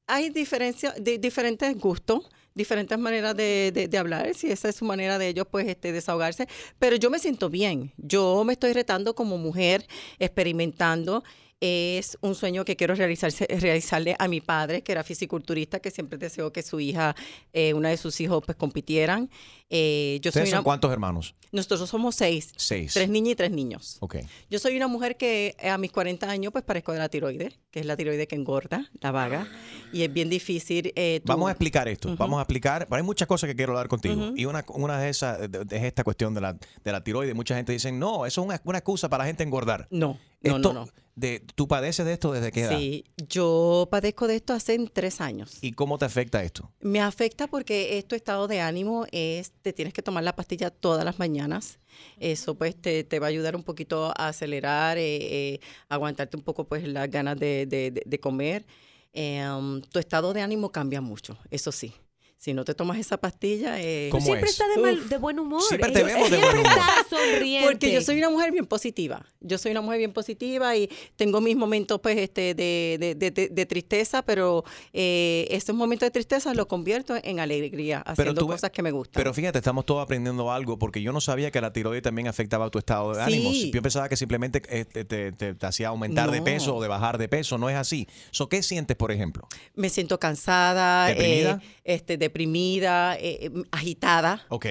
[0.08, 4.84] hay diferencia, de, diferentes gustos, diferentes maneras de, de- de hablar, si esa es su
[4.86, 6.48] manera de ellos, pues, este, desahogarse.
[6.80, 7.94] Pero yo me siento bien.
[7.98, 9.86] Yo me estoy retando como mujer,
[10.18, 11.24] experimentando.
[11.62, 16.18] Es un sueño que quiero realizarse, realizarle a mi padre, que era fisiculturista, que siempre
[16.18, 17.16] deseó que su hija,
[17.54, 19.30] eh, una de sus hijos, pues compitieran.
[19.70, 21.36] Eh, yo soy ¿Ustedes son una- cuántos hermanos?
[21.52, 22.54] Nosotros somos seis.
[22.56, 22.94] Seis.
[22.94, 23.98] Tres niñas y tres niños.
[24.00, 24.18] Ok.
[24.50, 27.60] Yo soy una mujer que eh, a mis 40 años pues parezco de la tiroides,
[27.72, 29.48] que es la tiroides que engorda, la vaga,
[29.94, 30.92] y es bien difícil.
[30.96, 32.16] eh, Vamos a explicar esto.
[32.18, 32.88] Vamos a explicar.
[32.88, 34.32] Pero hay muchas cosas que quiero hablar contigo.
[34.36, 37.36] Y una, una de esas es esta cuestión de la, de la tiroides.
[37.36, 39.88] Mucha gente dice, no, eso es una, una excusa para la gente engordar.
[39.92, 40.92] No, no, Esto- no, no.
[41.16, 42.78] De, ¿Tú padeces de esto desde qué edad?
[42.80, 45.58] Sí, yo padezco de esto hace tres años.
[45.62, 46.72] ¿Y cómo te afecta esto?
[46.80, 50.70] Me afecta porque es tu estado de ánimo, es, te tienes que tomar la pastilla
[50.70, 51.78] todas las mañanas.
[52.20, 55.60] Eso pues te, te va a ayudar un poquito a acelerar, eh, eh,
[55.90, 58.66] aguantarte un poco pues las ganas de, de- de- comer.
[59.14, 61.94] Um, tu estado de ánimo cambia mucho, eso sí.
[62.42, 63.82] Si no te tomas esa pastilla...
[63.82, 64.52] eh, ¿Cómo Siempre es?
[64.52, 65.62] está de, mal- de buen humor.
[65.62, 66.72] Siempre te vemos de buen humor.
[67.10, 67.68] sonriente.
[67.68, 69.26] Porque yo soy una mujer bien positiva.
[69.42, 73.32] Yo soy una mujer bien positiva y tengo mis momentos pues este de, de- de-
[73.32, 74.64] de- de tristeza, pero
[74.94, 79.20] eh, esos momentos de tristeza los convierto en alegría, haciendo cosas que me gustan.
[79.22, 82.70] Pero fíjate, estamos todos aprendiendo algo porque yo no sabía que la tiroides también afectaba
[82.70, 83.52] tu estado de ánimo.
[83.52, 83.70] Sí.
[83.74, 86.88] Yo pensaba que simplemente eh, te, te- te- te hacía aumentar de peso o de
[86.88, 87.58] bajar de peso.
[87.58, 88.08] No es así.
[88.32, 89.46] So, ¿Qué sientes, por ejemplo?
[89.76, 91.60] me siento cansada, ¿Deprimida?
[91.62, 94.66] eh, este, deprimida, eh, eh, agitada, Ok.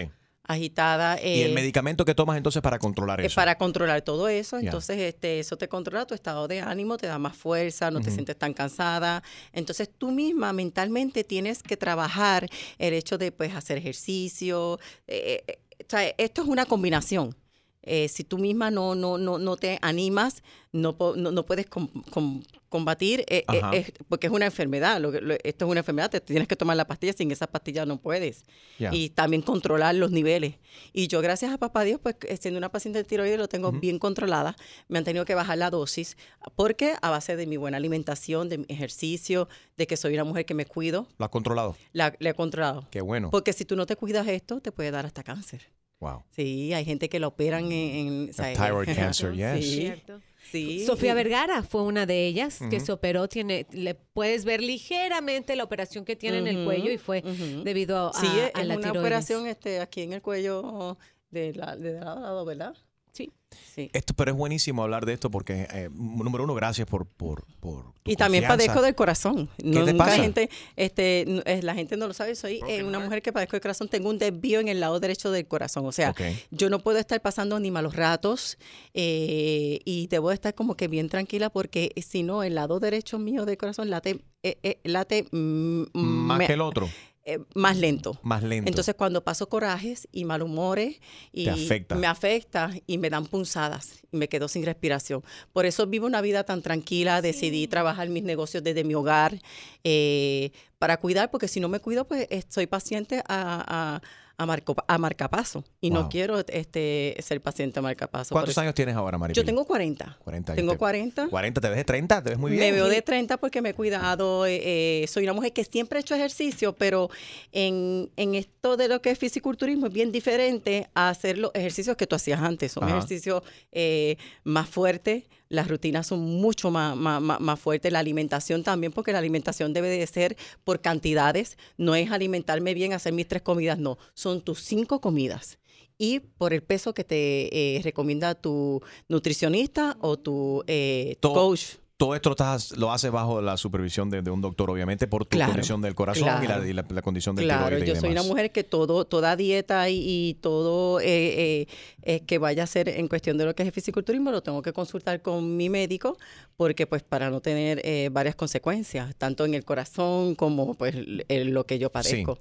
[0.44, 1.18] agitada.
[1.22, 3.34] ¿Y el eh, medicamento que tomas entonces para controlar eso?
[3.34, 7.18] para controlar todo eso, entonces este, eso te controla tu estado de ánimo, te da
[7.18, 9.22] más fuerza, no te sientes tan cansada.
[9.52, 12.48] Entonces tú misma mentalmente tienes que trabajar
[12.78, 14.78] el hecho de pues hacer ejercicio.
[15.06, 15.42] eh,
[15.80, 17.34] o sea, esto es una combinación.
[17.82, 20.42] Eh, si tú misma no, no, no, no te animas,
[20.72, 25.00] no, no, no puedes com- com- combatir, eh, eh, porque es una enfermedad.
[25.00, 27.46] Lo que- lo- esto es una enfermedad, te tienes que tomar la pastilla, sin esa
[27.46, 28.44] pastilla no puedes.
[28.92, 30.56] Y también controlar los niveles.
[30.92, 33.72] Y yo, gracias a papá Dios, pues eh, siendo una paciente de tiroides, lo tengo
[33.72, 34.56] bien controlada.
[34.88, 36.16] Me han tenido que bajar la dosis,
[36.56, 40.44] porque a base de mi buena alimentación, de mi ejercicio, de que soy una mujer
[40.44, 41.76] que me cuido, ¿Lo has controlado?
[41.92, 42.86] la, la he controlado.
[42.90, 43.30] Qué bueno.
[43.30, 45.62] Porque si tú no te cuidas esto, te puede dar hasta cáncer.
[46.00, 46.22] Wow.
[46.30, 48.28] Sí, hay gente que lo operan en...
[48.28, 49.64] en- Thyroid cancer, yes.
[49.64, 50.20] Sí, Cierto.
[50.50, 50.84] Sí.
[50.86, 53.28] Sofía Vergara fue una de ellas que se operó.
[53.28, 57.22] Tiene, le puedes ver ligeramente la operación que tiene en el cuello y fue
[57.64, 59.00] debido a, Sí, a es la una tiroides.
[59.00, 60.96] operación este, aquí en el cuello
[61.30, 62.74] de, la, de lado a lado, ¿verdad?
[63.18, 63.30] Sí.
[63.74, 63.90] sí.
[63.92, 67.92] Esto, pero es buenísimo hablar de esto porque, eh, número uno, gracias por, por, por
[68.02, 68.66] tu Y también confianza.
[68.66, 69.48] padezco del corazón.
[69.56, 70.16] ¿Qué No, te nunca pasa?
[70.22, 72.34] gente, este, eh, la gente no lo sabe.
[72.36, 73.88] Soy eh, una mujer que padezco del corazón.
[73.88, 75.84] Tengo un desvío en el lado derecho del corazón.
[75.86, 76.14] O sea,
[76.50, 78.58] yo no puedo estar pasando ni malos ratos
[78.94, 83.44] eh, y debo estar como que bien tranquila porque si no, el lado derecho mío
[83.46, 86.88] del corazón late, eh, eh, late mm, Más me- que el otro.
[87.28, 88.18] Eh, más lento.
[88.22, 88.68] Más lento.
[88.70, 90.96] Entonces, cuando paso corajes y malhumores,
[91.30, 91.94] y Te afecta.
[91.94, 95.22] me afecta y me dan punzadas y me quedo sin respiración.
[95.52, 97.20] Por eso vivo una vida tan tranquila.
[97.20, 99.38] Decidí trabajar mis negocios desde mi hogar
[99.84, 104.02] eh, para cuidar, porque si no me cuido, pues eh, soy paciente a, a,
[104.40, 108.32] a, marco- a marcapaso y no quiero este, ser paciente a marcapaso.
[108.34, 109.42] ¿Cuántos años tienes ahora, Maripili?
[109.42, 110.18] Yo tengo 40.
[110.22, 110.56] 40 años.
[110.60, 111.28] Tengo Te- 40.
[111.28, 112.62] 40, te ves de 30, te ves muy bien.
[112.62, 114.46] Me veo de 30 porque me he cuidado.
[114.46, 117.10] eh, eh, soy una mujer que siempre he hecho ejercicio, pero
[117.52, 121.96] en, en esto de lo que es fisiculturismo es bien diferente a hacer los ejercicios
[121.96, 122.72] que tú hacías antes.
[122.72, 122.96] Son Ajá.
[122.96, 128.92] ejercicios eh, más fuertes, las rutinas son mucho más, más, más- fuertes, la alimentación también,
[128.92, 131.56] porque la alimentación debe de ser por cantidades.
[131.76, 133.98] No es alimentarme bien, hacer mis tres comidas, no.
[134.14, 135.58] Son tus cinco comidas
[135.96, 141.62] y por el peso que te eh, recomienda tu nutricionista o tu eh, Todo- coach.
[141.98, 145.26] Todo esto lo, estás- lo haces bajo la supervisión de, de un doctor, obviamente, por
[145.26, 146.66] tu Claro, condición del corazón y, la, claro.
[146.66, 149.88] y la- la condición del Claro, y yo soy una mujer que todo, toda dieta
[149.90, 151.66] y, y todo eh, eh,
[152.02, 154.62] eh, que vaya a ser en cuestión de lo que es el fisiculturismo lo tengo
[154.62, 156.16] que consultar con mi médico
[156.56, 160.94] porque pues para no tener eh, varias consecuencias, tanto en el corazón como pues
[161.28, 162.38] lo que yo padezco.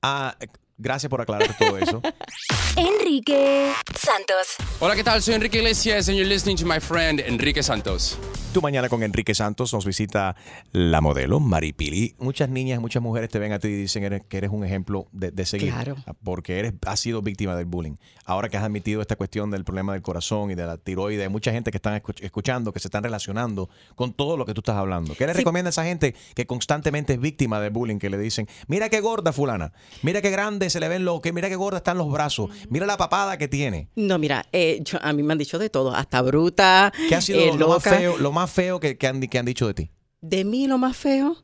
[0.00, 0.46] Ah, eh,
[0.76, 2.00] gracias por aclarar todo eso.
[2.76, 4.56] Enrique Santos.
[4.80, 5.22] Hola, ¿qué tal?
[5.22, 8.18] Soy Enrique Iglesias and you're listening to my friend Enrique Santos.
[8.52, 10.36] Tu mañana con Enrique Santos nos visita
[10.70, 12.14] la modelo Maripili.
[12.20, 15.08] Muchas niñas, muchas mujeres te ven a ti y dicen eres- que eres un ejemplo
[15.10, 15.72] de, de seguir.
[15.72, 15.96] Claro.
[16.22, 17.96] Porque eres, has sido víctima del bullying.
[18.24, 21.28] Ahora que has admitido esta cuestión del problema del corazón y de la tiroides, hay
[21.28, 24.60] mucha gente que están escuch- escuchando, que se están relacionando con todo lo que tú
[24.60, 25.14] estás hablando.
[25.16, 25.38] ¿Qué le Sí.
[25.38, 27.98] recomienda a esa gente que constantemente es víctima del bullying?
[27.98, 29.72] Que le dicen, mira qué gorda fulana,
[30.02, 32.86] mira qué grande se le ven los, que mira qué gorda están los brazos, mira
[32.86, 33.88] la papada que tiene.
[33.96, 37.20] No, mira, eh, yo- a mí me han dicho de todo, hasta bruta, ¿Qué ha
[37.20, 39.74] sido eh, lo, más feo, lo más feo que, que han, que han dicho de
[39.74, 39.90] ti?
[40.20, 41.36] De mí lo más feo,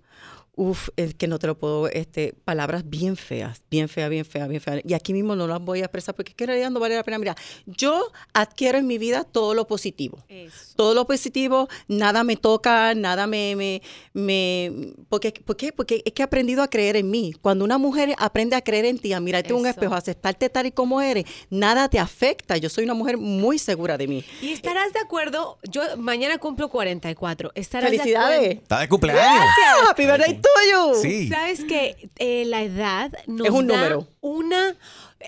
[0.57, 4.49] Uf, es que no te lo puedo, este, palabras bien feas, bien feas, bien feas,
[4.49, 4.81] bien feas.
[4.85, 6.97] Y aquí mismo no las voy a expresar porque es que en realidad no vale
[6.97, 7.19] la pena.
[7.19, 7.37] Mira,
[7.67, 10.25] yo adquiero en mi vida todo lo positivo.
[10.77, 13.83] Todo lo positivo, nada me toca, nada me, me,
[14.13, 15.73] me porque, ¿por qué?
[15.73, 17.33] Porque es que he aprendido a creer en mí.
[17.41, 20.49] Cuando una mujer aprende a creer en ti, a mirarte en un espejo, a aceptarte
[20.49, 22.57] tal y como eres, nada te afecta.
[22.57, 24.25] Yo soy una mujer muy segura de mí.
[24.43, 27.53] Y estarás de acuerdo, yo mañana cumplo 44.
[27.55, 28.41] ¿Estarás Felicidades.
[28.41, 28.63] De acuerdo?
[28.63, 29.25] Está de cumpleaños.
[29.25, 29.91] Gracias.
[29.91, 31.03] Happy birthday to you.
[31.03, 31.29] Sí.
[31.29, 34.09] Sabes que eh, la edad nos Es un da número.
[34.21, 34.77] una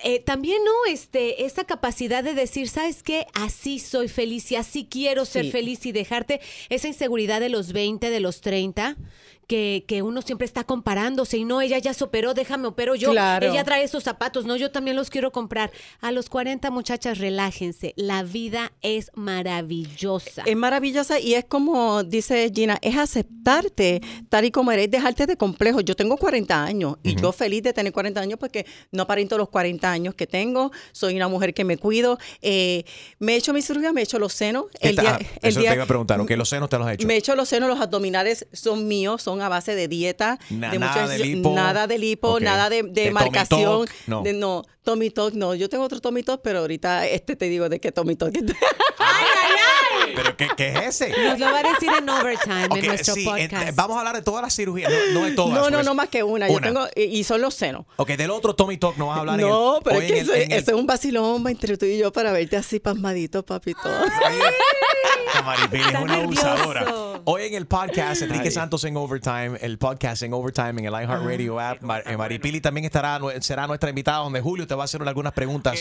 [0.04, 4.86] eh, también no este esa capacidad de decir sabes qué así soy feliz y así
[4.90, 5.50] quiero ser Sí.
[5.50, 6.40] feliz y dejarte
[6.70, 8.96] esa inseguridad de los 20 de los 30
[9.46, 13.10] que, que uno siempre está comparándose y no ella ya se operó déjame opero yo
[13.10, 13.50] Claro.
[13.50, 15.70] ella trae esos zapatos no yo también los quiero comprar
[16.00, 22.50] a los 40 muchachas relájense la vida es maravillosa Es maravillosa y es como dice
[22.54, 25.84] Gina, es aceptarte tal y como eres, dejarte de complejos.
[25.84, 29.48] Yo tengo 40 años y yo feliz de tener 40 años porque no aparento los
[29.48, 30.70] 40 años que tengo.
[30.92, 32.18] Soy una mujer que me cuido.
[32.40, 32.84] Eh,
[33.18, 34.66] me he hecho mi cirugía, me he hecho los senos.
[34.80, 36.30] ¿Qué El día, ah, el eso día- te iba a preguntar, ¿ok?
[36.32, 37.06] Los senos te los has hecho.
[37.06, 40.38] Me he hecho los senos, los abdominales son míos, son a base de dieta.
[40.50, 41.54] Na- de nada de lipo.
[41.54, 42.40] Nada de lipo, Ok.
[42.42, 43.86] nada de, de De Tommy marcación.
[43.86, 44.22] Talk, no.
[44.22, 45.54] De, no, Tommy Talk, no.
[45.54, 48.34] Yo tengo otro Tommy Talk, pero ahorita este te digo de qué Tommy Talk.
[50.14, 51.10] ¿Pero qué, qué es ese?
[51.24, 54.14] nos lo va a decir en overtime en nuestro sí, podcast eh, vamos a hablar
[54.16, 55.54] de todas las cirugías, no, no de todas.
[55.54, 55.86] No, no, pues.
[55.86, 56.48] no más que una.
[56.48, 57.86] Yo tengo, y, y son los senos.
[57.96, 60.18] Ok, del otro Tommy Talk no vas a hablar en No, el- pero es que
[60.18, 62.56] en el- eso, en el- eso es un vacilón entre tú y yo para verte
[62.56, 63.80] así pasmadito, papito.
[65.26, 66.46] Esta Maripili es una nervioso.
[66.48, 67.11] abusadora.
[67.24, 71.60] Hoy en el podcast, Enrique Santos en Overtime, el podcast en Overtime en el iHeartRadio
[71.60, 71.80] app.
[71.82, 75.32] Mar- eh, Maripili también estará, será nuestra invitada, donde Julio te va a hacer algunas
[75.32, 75.78] preguntas.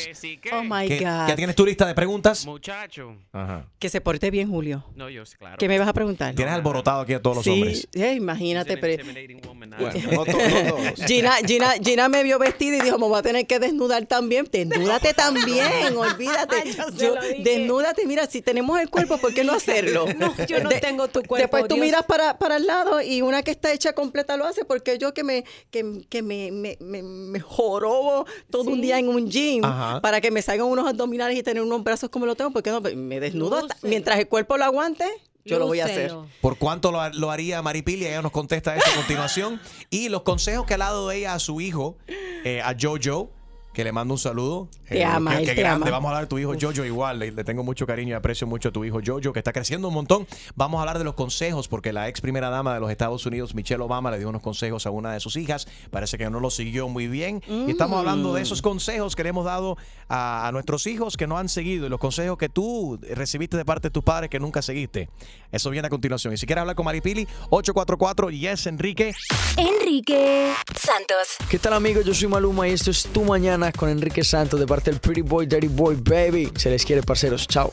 [0.53, 1.25] Oh my ¿Qué, God.
[1.27, 2.45] qué tienes tu lista de preguntas?
[2.45, 3.15] Muchacho.
[3.33, 3.65] Ajá.
[3.79, 4.85] Que se porte bien, Julio.
[4.95, 5.57] No, yo sí, claro.
[5.57, 6.35] ¿Qué me vas a preguntar?
[6.35, 7.87] Tienes alborotado aquí a todos los sí, hombres.
[7.93, 8.77] eh, imagínate.
[8.77, 9.03] Pero...
[9.03, 11.05] Bueno, no to- no todos.
[11.07, 14.47] Gina, Gina, Gina me vio vestida y dijo, me voy a tener que desnudar también.
[14.51, 16.71] Desnúdate también, olvídate.
[16.77, 17.41] Yo se Yo- lo dije.
[17.43, 20.05] desnúdate, mira, si tenemos el cuerpo, ¿por qué no hacerlo?
[20.19, 21.85] No, yo no tengo tu cuerpo, Después tú Dios.
[21.85, 25.13] miras para, para el lado y una que está hecha completa lo hace porque yo
[25.13, 29.63] que me, que, que me, me, me, me jorobo todo un día en un gym
[29.63, 30.01] Ajá.
[30.01, 32.81] para que me salgan unos abdominales y tener unos brazos como lo tengo, porque no?
[32.81, 35.05] Me desnudo hasta- mientras el cuerpo lo aguante,
[35.45, 36.13] yo lo voy a hacer.
[36.41, 38.05] ¿Por cuánto lo, lo haría Maripili?
[38.05, 39.59] Ella nos contesta eso a continuación.
[39.89, 41.97] Y los consejos que ha dado ella a su hijo,
[42.43, 43.31] eh, a Jojo,
[43.73, 44.67] que le mando un saludo.
[44.87, 45.83] Te Eh, ama, qué- él qué te grande.
[45.87, 45.91] ama.
[45.97, 47.19] Vamos a hablar de tu hijo Jojo igual.
[47.19, 49.87] Le, le tengo mucho cariño y aprecio mucho a tu hijo Jojo, que está creciendo
[49.87, 50.27] un montón.
[50.55, 53.55] Vamos a hablar de los consejos, porque la ex primera dama de los Estados Unidos,
[53.55, 55.67] Michelle Obama, le dio unos consejos a una de sus hijas.
[55.89, 57.41] Parece que no lo siguió muy bien.
[57.47, 59.77] Y estamos hablando de esos consejos que le hemos dado
[60.09, 63.63] a, a nuestros hijos que no han seguido y los consejos que tú recibiste de
[63.65, 65.09] parte de tus padres que nunca seguiste.
[65.51, 66.33] Eso viene a continuación.
[66.33, 69.13] Y si quieres hablar con Maripili, 844 Yes Enrique.
[69.57, 71.37] Enrique Santos.
[71.49, 72.03] ¿Qué tal amigos?
[72.05, 75.21] Yo soy Maluma y esto es Tu Mañana con Enrique Santos de parte del Pretty
[75.21, 76.51] Boy, Dirty Boy, Baby.
[76.55, 77.47] Se les quiere, parceros.
[77.47, 77.69] Chao.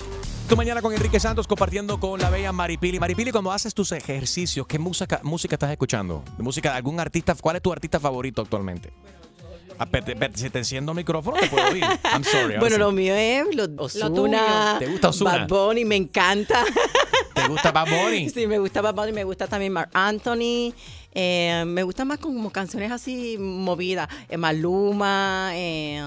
[0.49, 2.99] Tu mañana con Enrique Santos compartiendo con la bella Maripili.
[2.99, 6.23] Maripili, cuando haces tus ejercicios, ¿qué música, música estás escuchando?
[6.37, 7.35] ¿De música de algún artista?
[7.41, 8.93] ¿Cuál es tu artista favorito actualmente?
[9.79, 9.87] Ah,
[10.35, 11.83] si te enciendo el micrófono, te puedo oír.
[12.13, 12.57] I'm sorry.
[12.59, 15.39] Bueno, lo mío es los Ozuna, ¿Te gusta Ozuna?
[15.39, 16.65] Bad Bunny, me encanta.
[17.35, 18.29] ¿Te gusta Bad Bunny?
[18.31, 20.73] Sí, me gusta Bad Bunny, me gusta también Mark Anthony.
[21.15, 24.09] eh, me gusta más como canciones así movidas.
[24.29, 25.51] eh, Maluma.
[25.55, 26.03] eh,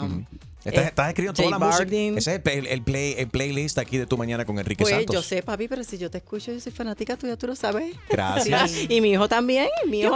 [0.63, 1.84] Estás, eh, estás escribiendo J toda la música.
[1.86, 2.17] Balvin.
[2.19, 5.15] Ese es el, el play, el playlist aquí de Tu Mañana con Enrique Pues Santos.
[5.15, 7.95] yo sé, papi, pero si yo te escucho, yo soy fanática tuya, tú lo sabes.
[8.09, 8.69] Gracias.
[8.72, 8.86] Sí.
[8.91, 10.15] Y mi hijo también, mi hijo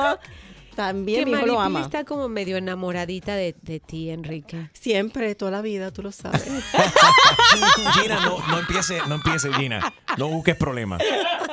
[0.76, 1.82] también, que mi hijo lo ama.
[1.82, 4.69] está como medio enamoradita de, de ti, Enrique.
[4.73, 6.43] Siempre, toda la vida, tú lo sabes.
[8.01, 9.93] Gina, no, no empiece, no empiece, Gina.
[10.17, 11.01] No busques problemas.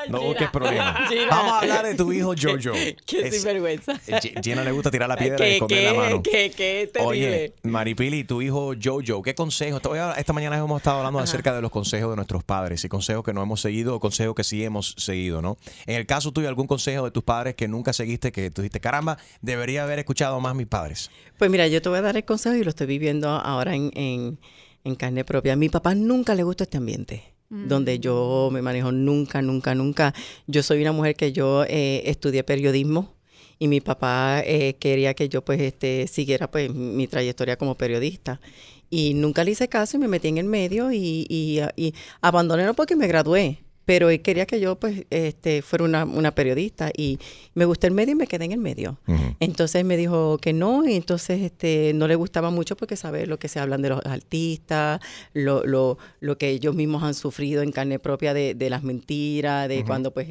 [0.09, 0.99] No busques problemas.
[1.31, 2.73] Vamos a hablar de tu hijo Jojo.
[2.73, 2.97] Qué
[3.29, 3.95] Es- sinvergüenza.
[4.07, 6.23] G- Gina le gusta tirar la piedra y ¿Qué, esconder la qué, mano.
[6.23, 6.91] qué, qué.
[7.01, 9.81] Oye, Maripili, tu hijo Jojo, ¿qué consejos?
[10.17, 13.33] Esta mañana hemos estado hablando acerca de los consejos de nuestros padres y consejos que
[13.33, 15.57] no hemos seguido o consejos que sí hemos seguido, ¿no?
[15.87, 18.81] En el caso tuyo, ¿algún consejo de tus padres que nunca seguiste, que tú dijiste,
[18.81, 21.11] caramba, debería haber escuchado más a mis padres?
[21.39, 23.91] Pues mira, yo te voy a dar el consejo y lo estoy viviendo ahora en,
[23.95, 24.39] en-
[24.85, 25.53] en carne propia.
[25.53, 27.23] A mi papá nunca le gustó este ambiente.
[27.69, 30.15] donde yo me manejo nunca, nunca, nunca.
[30.47, 33.15] Yo soy una mujer que yo eh, estudié periodismo
[33.59, 38.41] y mi papá eh, quería que yo pues este siguiera pues mi trayectoria como periodista
[38.89, 42.65] y nunca le hice caso y me metí en el medio y, y, y abandoné
[42.65, 43.59] no porque me gradué
[43.93, 47.19] pero él quería que yo pues este fuera una, una periodista y
[47.53, 48.99] me gustó el medio y me quedé en el medio
[49.39, 53.39] entonces me dijo que no y entonces este no le gustaba mucho porque sabe lo
[53.39, 55.01] que se hablan de los artistas
[55.35, 59.69] lo, lo, lo que ellos mismos han sufrido en carne propia de, de las mentiras
[59.69, 60.29] de cuando pues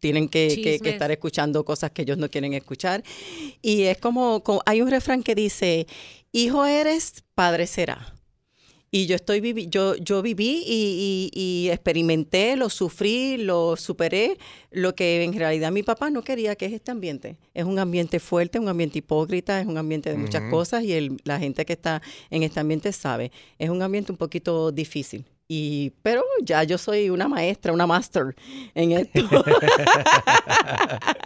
[0.00, 3.02] tienen que, que- estar escuchando cosas que ellos no quieren escuchar.
[3.62, 5.86] Y es como, como- hay un refrán que dice,
[6.32, 8.12] hijo eres, padre será.
[8.96, 14.38] Y yo estoy vivi yo, yo viví y, y- y experimenté, lo sufrí, lo superé,
[14.70, 17.36] lo que en realidad mi papá no quería que es este ambiente.
[17.54, 21.16] Es un ambiente fuerte, un ambiente hipócrita, es un ambiente de muchas cosas y el-
[21.24, 23.32] la gente que está en este ambiente sabe.
[23.58, 25.24] Es un ambiente un poquito difícil.
[25.46, 28.34] Y, pero ya yo soy una maestra, una master
[28.74, 29.20] en esto.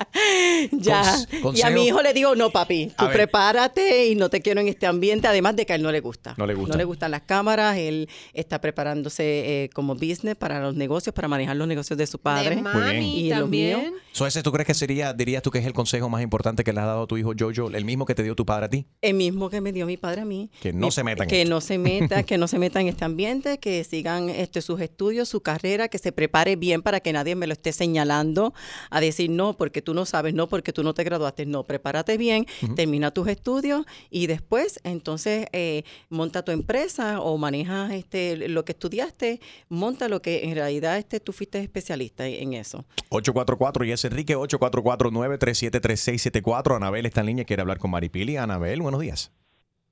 [0.73, 1.17] ya.
[1.55, 4.69] Y a mi hijo le digo, no, papi, tú prepárate y no te quiero en
[4.69, 6.35] este ambiente, además de que a él no le gusta.
[6.37, 6.73] No le gusta.
[6.75, 11.29] No le gustan las cámaras, él está preparándose eh, como business para los negocios, para
[11.29, 12.57] manejar los negocios de su padre.
[12.57, 13.03] Muy bien.
[13.03, 13.81] Y los míos.
[14.13, 16.73] So, ese tú crees que sería, dirías tú que es el consejo más importante que
[16.73, 18.69] le has dado a tu hijo Jojo, el mismo que te dio tu padre a
[18.69, 18.87] ti?
[19.01, 20.51] El mismo que me dio mi padre a mí.
[20.61, 21.55] Que no Mi- se metan en Que esto.
[21.55, 25.29] no se meta, que no se meta en este ambiente, que sigan este, sus estudios,
[25.29, 28.55] su carrera, que se prepare bien para que nadie me lo esté señalando
[28.91, 31.47] a decir no, porque tú no sabes, no, porque tú no te graduaste.
[31.47, 37.93] No, prepárate bien, termina tus estudios y después entonces eh, monta tu empresa o manejas
[37.93, 42.85] este, lo que estudiaste, monta lo que en realidad este, tú fuiste especialista en eso.
[43.11, 46.77] 844 y es Enrique 844-937-3674.
[46.77, 48.37] Anabel está en línea, quiere hablar con Maripili.
[48.37, 49.33] Anabel, buenos días.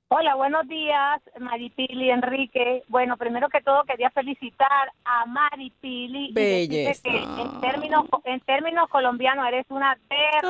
[0.09, 2.85] Hola, buenos días, Maripili, Enrique.
[2.87, 6.27] Bueno, primero que todo quería felicitar a Maripili.
[6.29, 7.03] y Belleza.
[7.03, 10.49] que en términos, en términos colombianos eres una perra.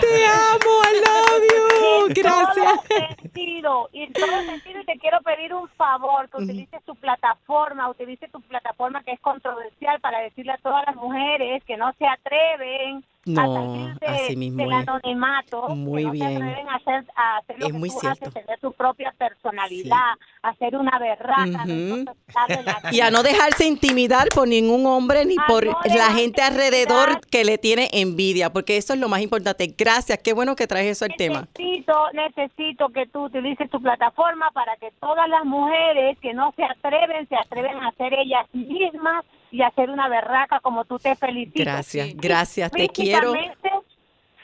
[0.00, 2.06] Te amo, I love you.
[2.06, 2.54] En Gracias.
[2.54, 6.94] todo sentido, y en todo sentido, y te quiero pedir un favor, que utilices tu
[6.96, 11.92] plataforma, utilice tu plataforma que es controversial para decirle a todas las mujeres que no
[11.98, 14.88] se atreven No, salir de- así mismo del es.
[14.88, 16.42] anonimato, Muy que no bien.
[16.68, 18.24] a hacer, a hacer lo Es que muy tú cierto.
[18.28, 20.12] haces, tener tu propia personalidad,
[20.42, 25.46] hacer una berraca, darle la Y a no dejarse intimidar por ningún hombre ni A
[25.46, 29.74] por no la gente alrededor que le tiene envidia, porque eso es lo más importante.
[29.76, 31.46] Gracias, qué bueno que traes eso al tema.
[31.58, 36.64] Necesito, necesito que tú utilices tu plataforma para que todas las mujeres que no se
[36.64, 39.24] atreven, se atreven a ser ellas mismas
[39.54, 41.64] y hacer una berraca como tú te felicitas.
[41.64, 43.34] Gracias, gracias, te quiero.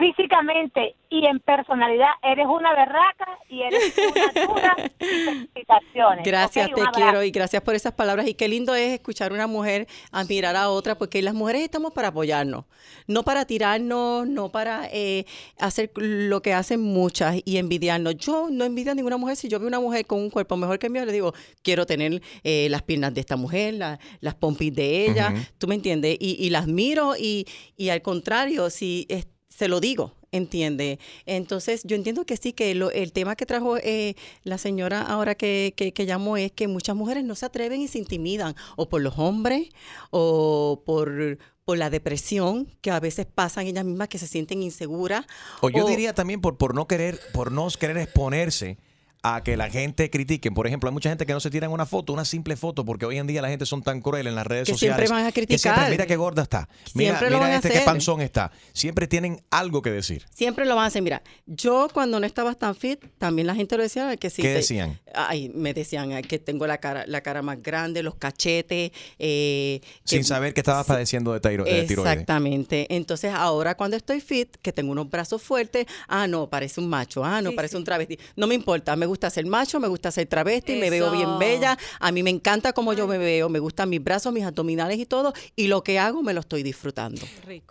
[0.01, 4.77] Físicamente, y en personalidad eres una berraca y eres una dura.
[4.99, 6.25] felicitaciones.
[6.25, 8.27] Gracias, te quiero y gracias por esas palabras.
[8.27, 11.93] Y qué lindo es escuchar a una mujer admirar a otra, porque las mujeres estamos
[11.93, 12.65] para apoyarnos,
[13.07, 15.27] no para tirarnos, no para eh,
[15.59, 18.17] hacer lo que hacen muchas y envidiarnos.
[18.17, 19.37] Yo no envidio a ninguna mujer.
[19.37, 21.85] Si yo veo una mujer con un cuerpo mejor que el mío, le digo, quiero
[21.87, 25.43] tener eh, las piernas de esta mujer, la- las pompis de ella, Ujú.
[25.59, 27.47] tú me entiendes, y, y las miro y,
[27.77, 29.27] y al contrario, si es-
[29.61, 30.15] se lo digo.
[30.33, 30.99] Entiende.
[31.27, 35.35] Entonces, yo entiendo que sí, que lo- el tema que trajo eh, la señora ahora
[35.35, 38.89] que, que, que llamó es que muchas mujeres no se atreven y se intimidan, o
[38.89, 39.69] por los hombres,
[40.11, 45.27] o por, por la depresión que a veces pasan ellas mismas que se sienten inseguras.
[45.61, 48.79] O yo diría también por, por no querer, por no querer exponerse
[49.23, 50.51] a que la gente critique.
[50.51, 53.05] Por ejemplo, hay mucha gente que no se tiran una foto, una simple foto, porque
[53.07, 54.97] hoy en día la gente son tan cruel en las redes Que sociales.
[54.97, 55.91] siempre van a que siempre, criticar.
[55.91, 56.69] mira qué gorda está.
[56.95, 58.51] Mira, Siempre mira este qué panzón está.
[58.73, 60.25] Siempre tienen algo que decir.
[60.33, 61.03] Siempre lo van a hacer.
[61.03, 64.43] Mira, yo cuando no estaba tan fit, también la gente lo decía que sí.
[64.43, 64.99] ¿Qué te- decían?
[65.15, 68.91] Ay, me decían ay, que tengo la cara, la cara más grande, los cachetes.
[69.19, 72.13] eh, Sin que- saber que estabas padeciendo de, tiro- de tiroides.
[72.13, 72.87] Exactamente.
[72.95, 77.25] Entonces, ahora cuando estoy fit, que tengo unos brazos fuertes, ah, no, parece un macho,
[77.25, 78.19] ah, no, parece un travesti.
[78.37, 81.77] No me importa, me gusta ser macho, me gusta ser travesti, me veo bien bella,
[81.99, 85.07] a mí me encanta cómo yo me veo, me gustan mis brazos, mis abdominales y
[85.07, 87.21] todo, y lo que hago me lo estoy disfrutando.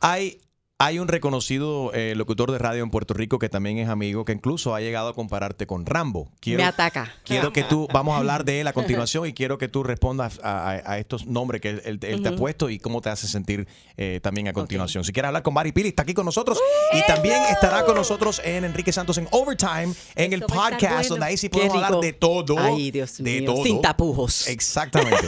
[0.01, 0.39] Hay,
[0.81, 4.31] hay un reconocido eh, locutor de radio en Puerto Rico que también es amigo, que
[4.31, 6.31] incluso ha llegado a compararte con Rambo.
[6.39, 7.13] Quiero, me ataca.
[7.25, 10.39] Quiero que tú, vamos a hablar de él a continuación y quiero que tú respondas
[10.41, 13.67] a, a- a estos nombres que él, te ha puesto y cómo te hace sentir
[13.97, 15.03] eh, también a continuación.
[15.03, 16.57] Si quieres hablar con Mari Pili, está aquí con nosotros
[16.93, 21.09] y también estará con nosotros en Enrique Santos en Overtime, en el podcast, bueno.
[21.09, 22.57] donde ahí sí podemos hablar de todo.
[22.57, 23.63] Ay, Dios de mío, todo.
[23.65, 24.47] sin tapujos.
[24.47, 25.27] Exactamente.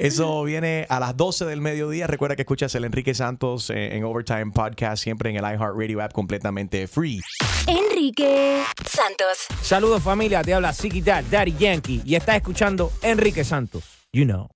[0.03, 2.09] Eso viene a las 12 del mediodía.
[2.09, 6.13] Recuerda que escuchas el Enrique Santos eh, en Overtime Podcast, siempre en el iHeartRadio app
[6.13, 7.21] completamente free.
[7.69, 9.47] Enrique Santos.
[9.63, 13.85] Saludos familia, te habla Ziggy Dad, Daddy Yankee y estás escuchando Enrique Santos.
[14.13, 14.49] You know.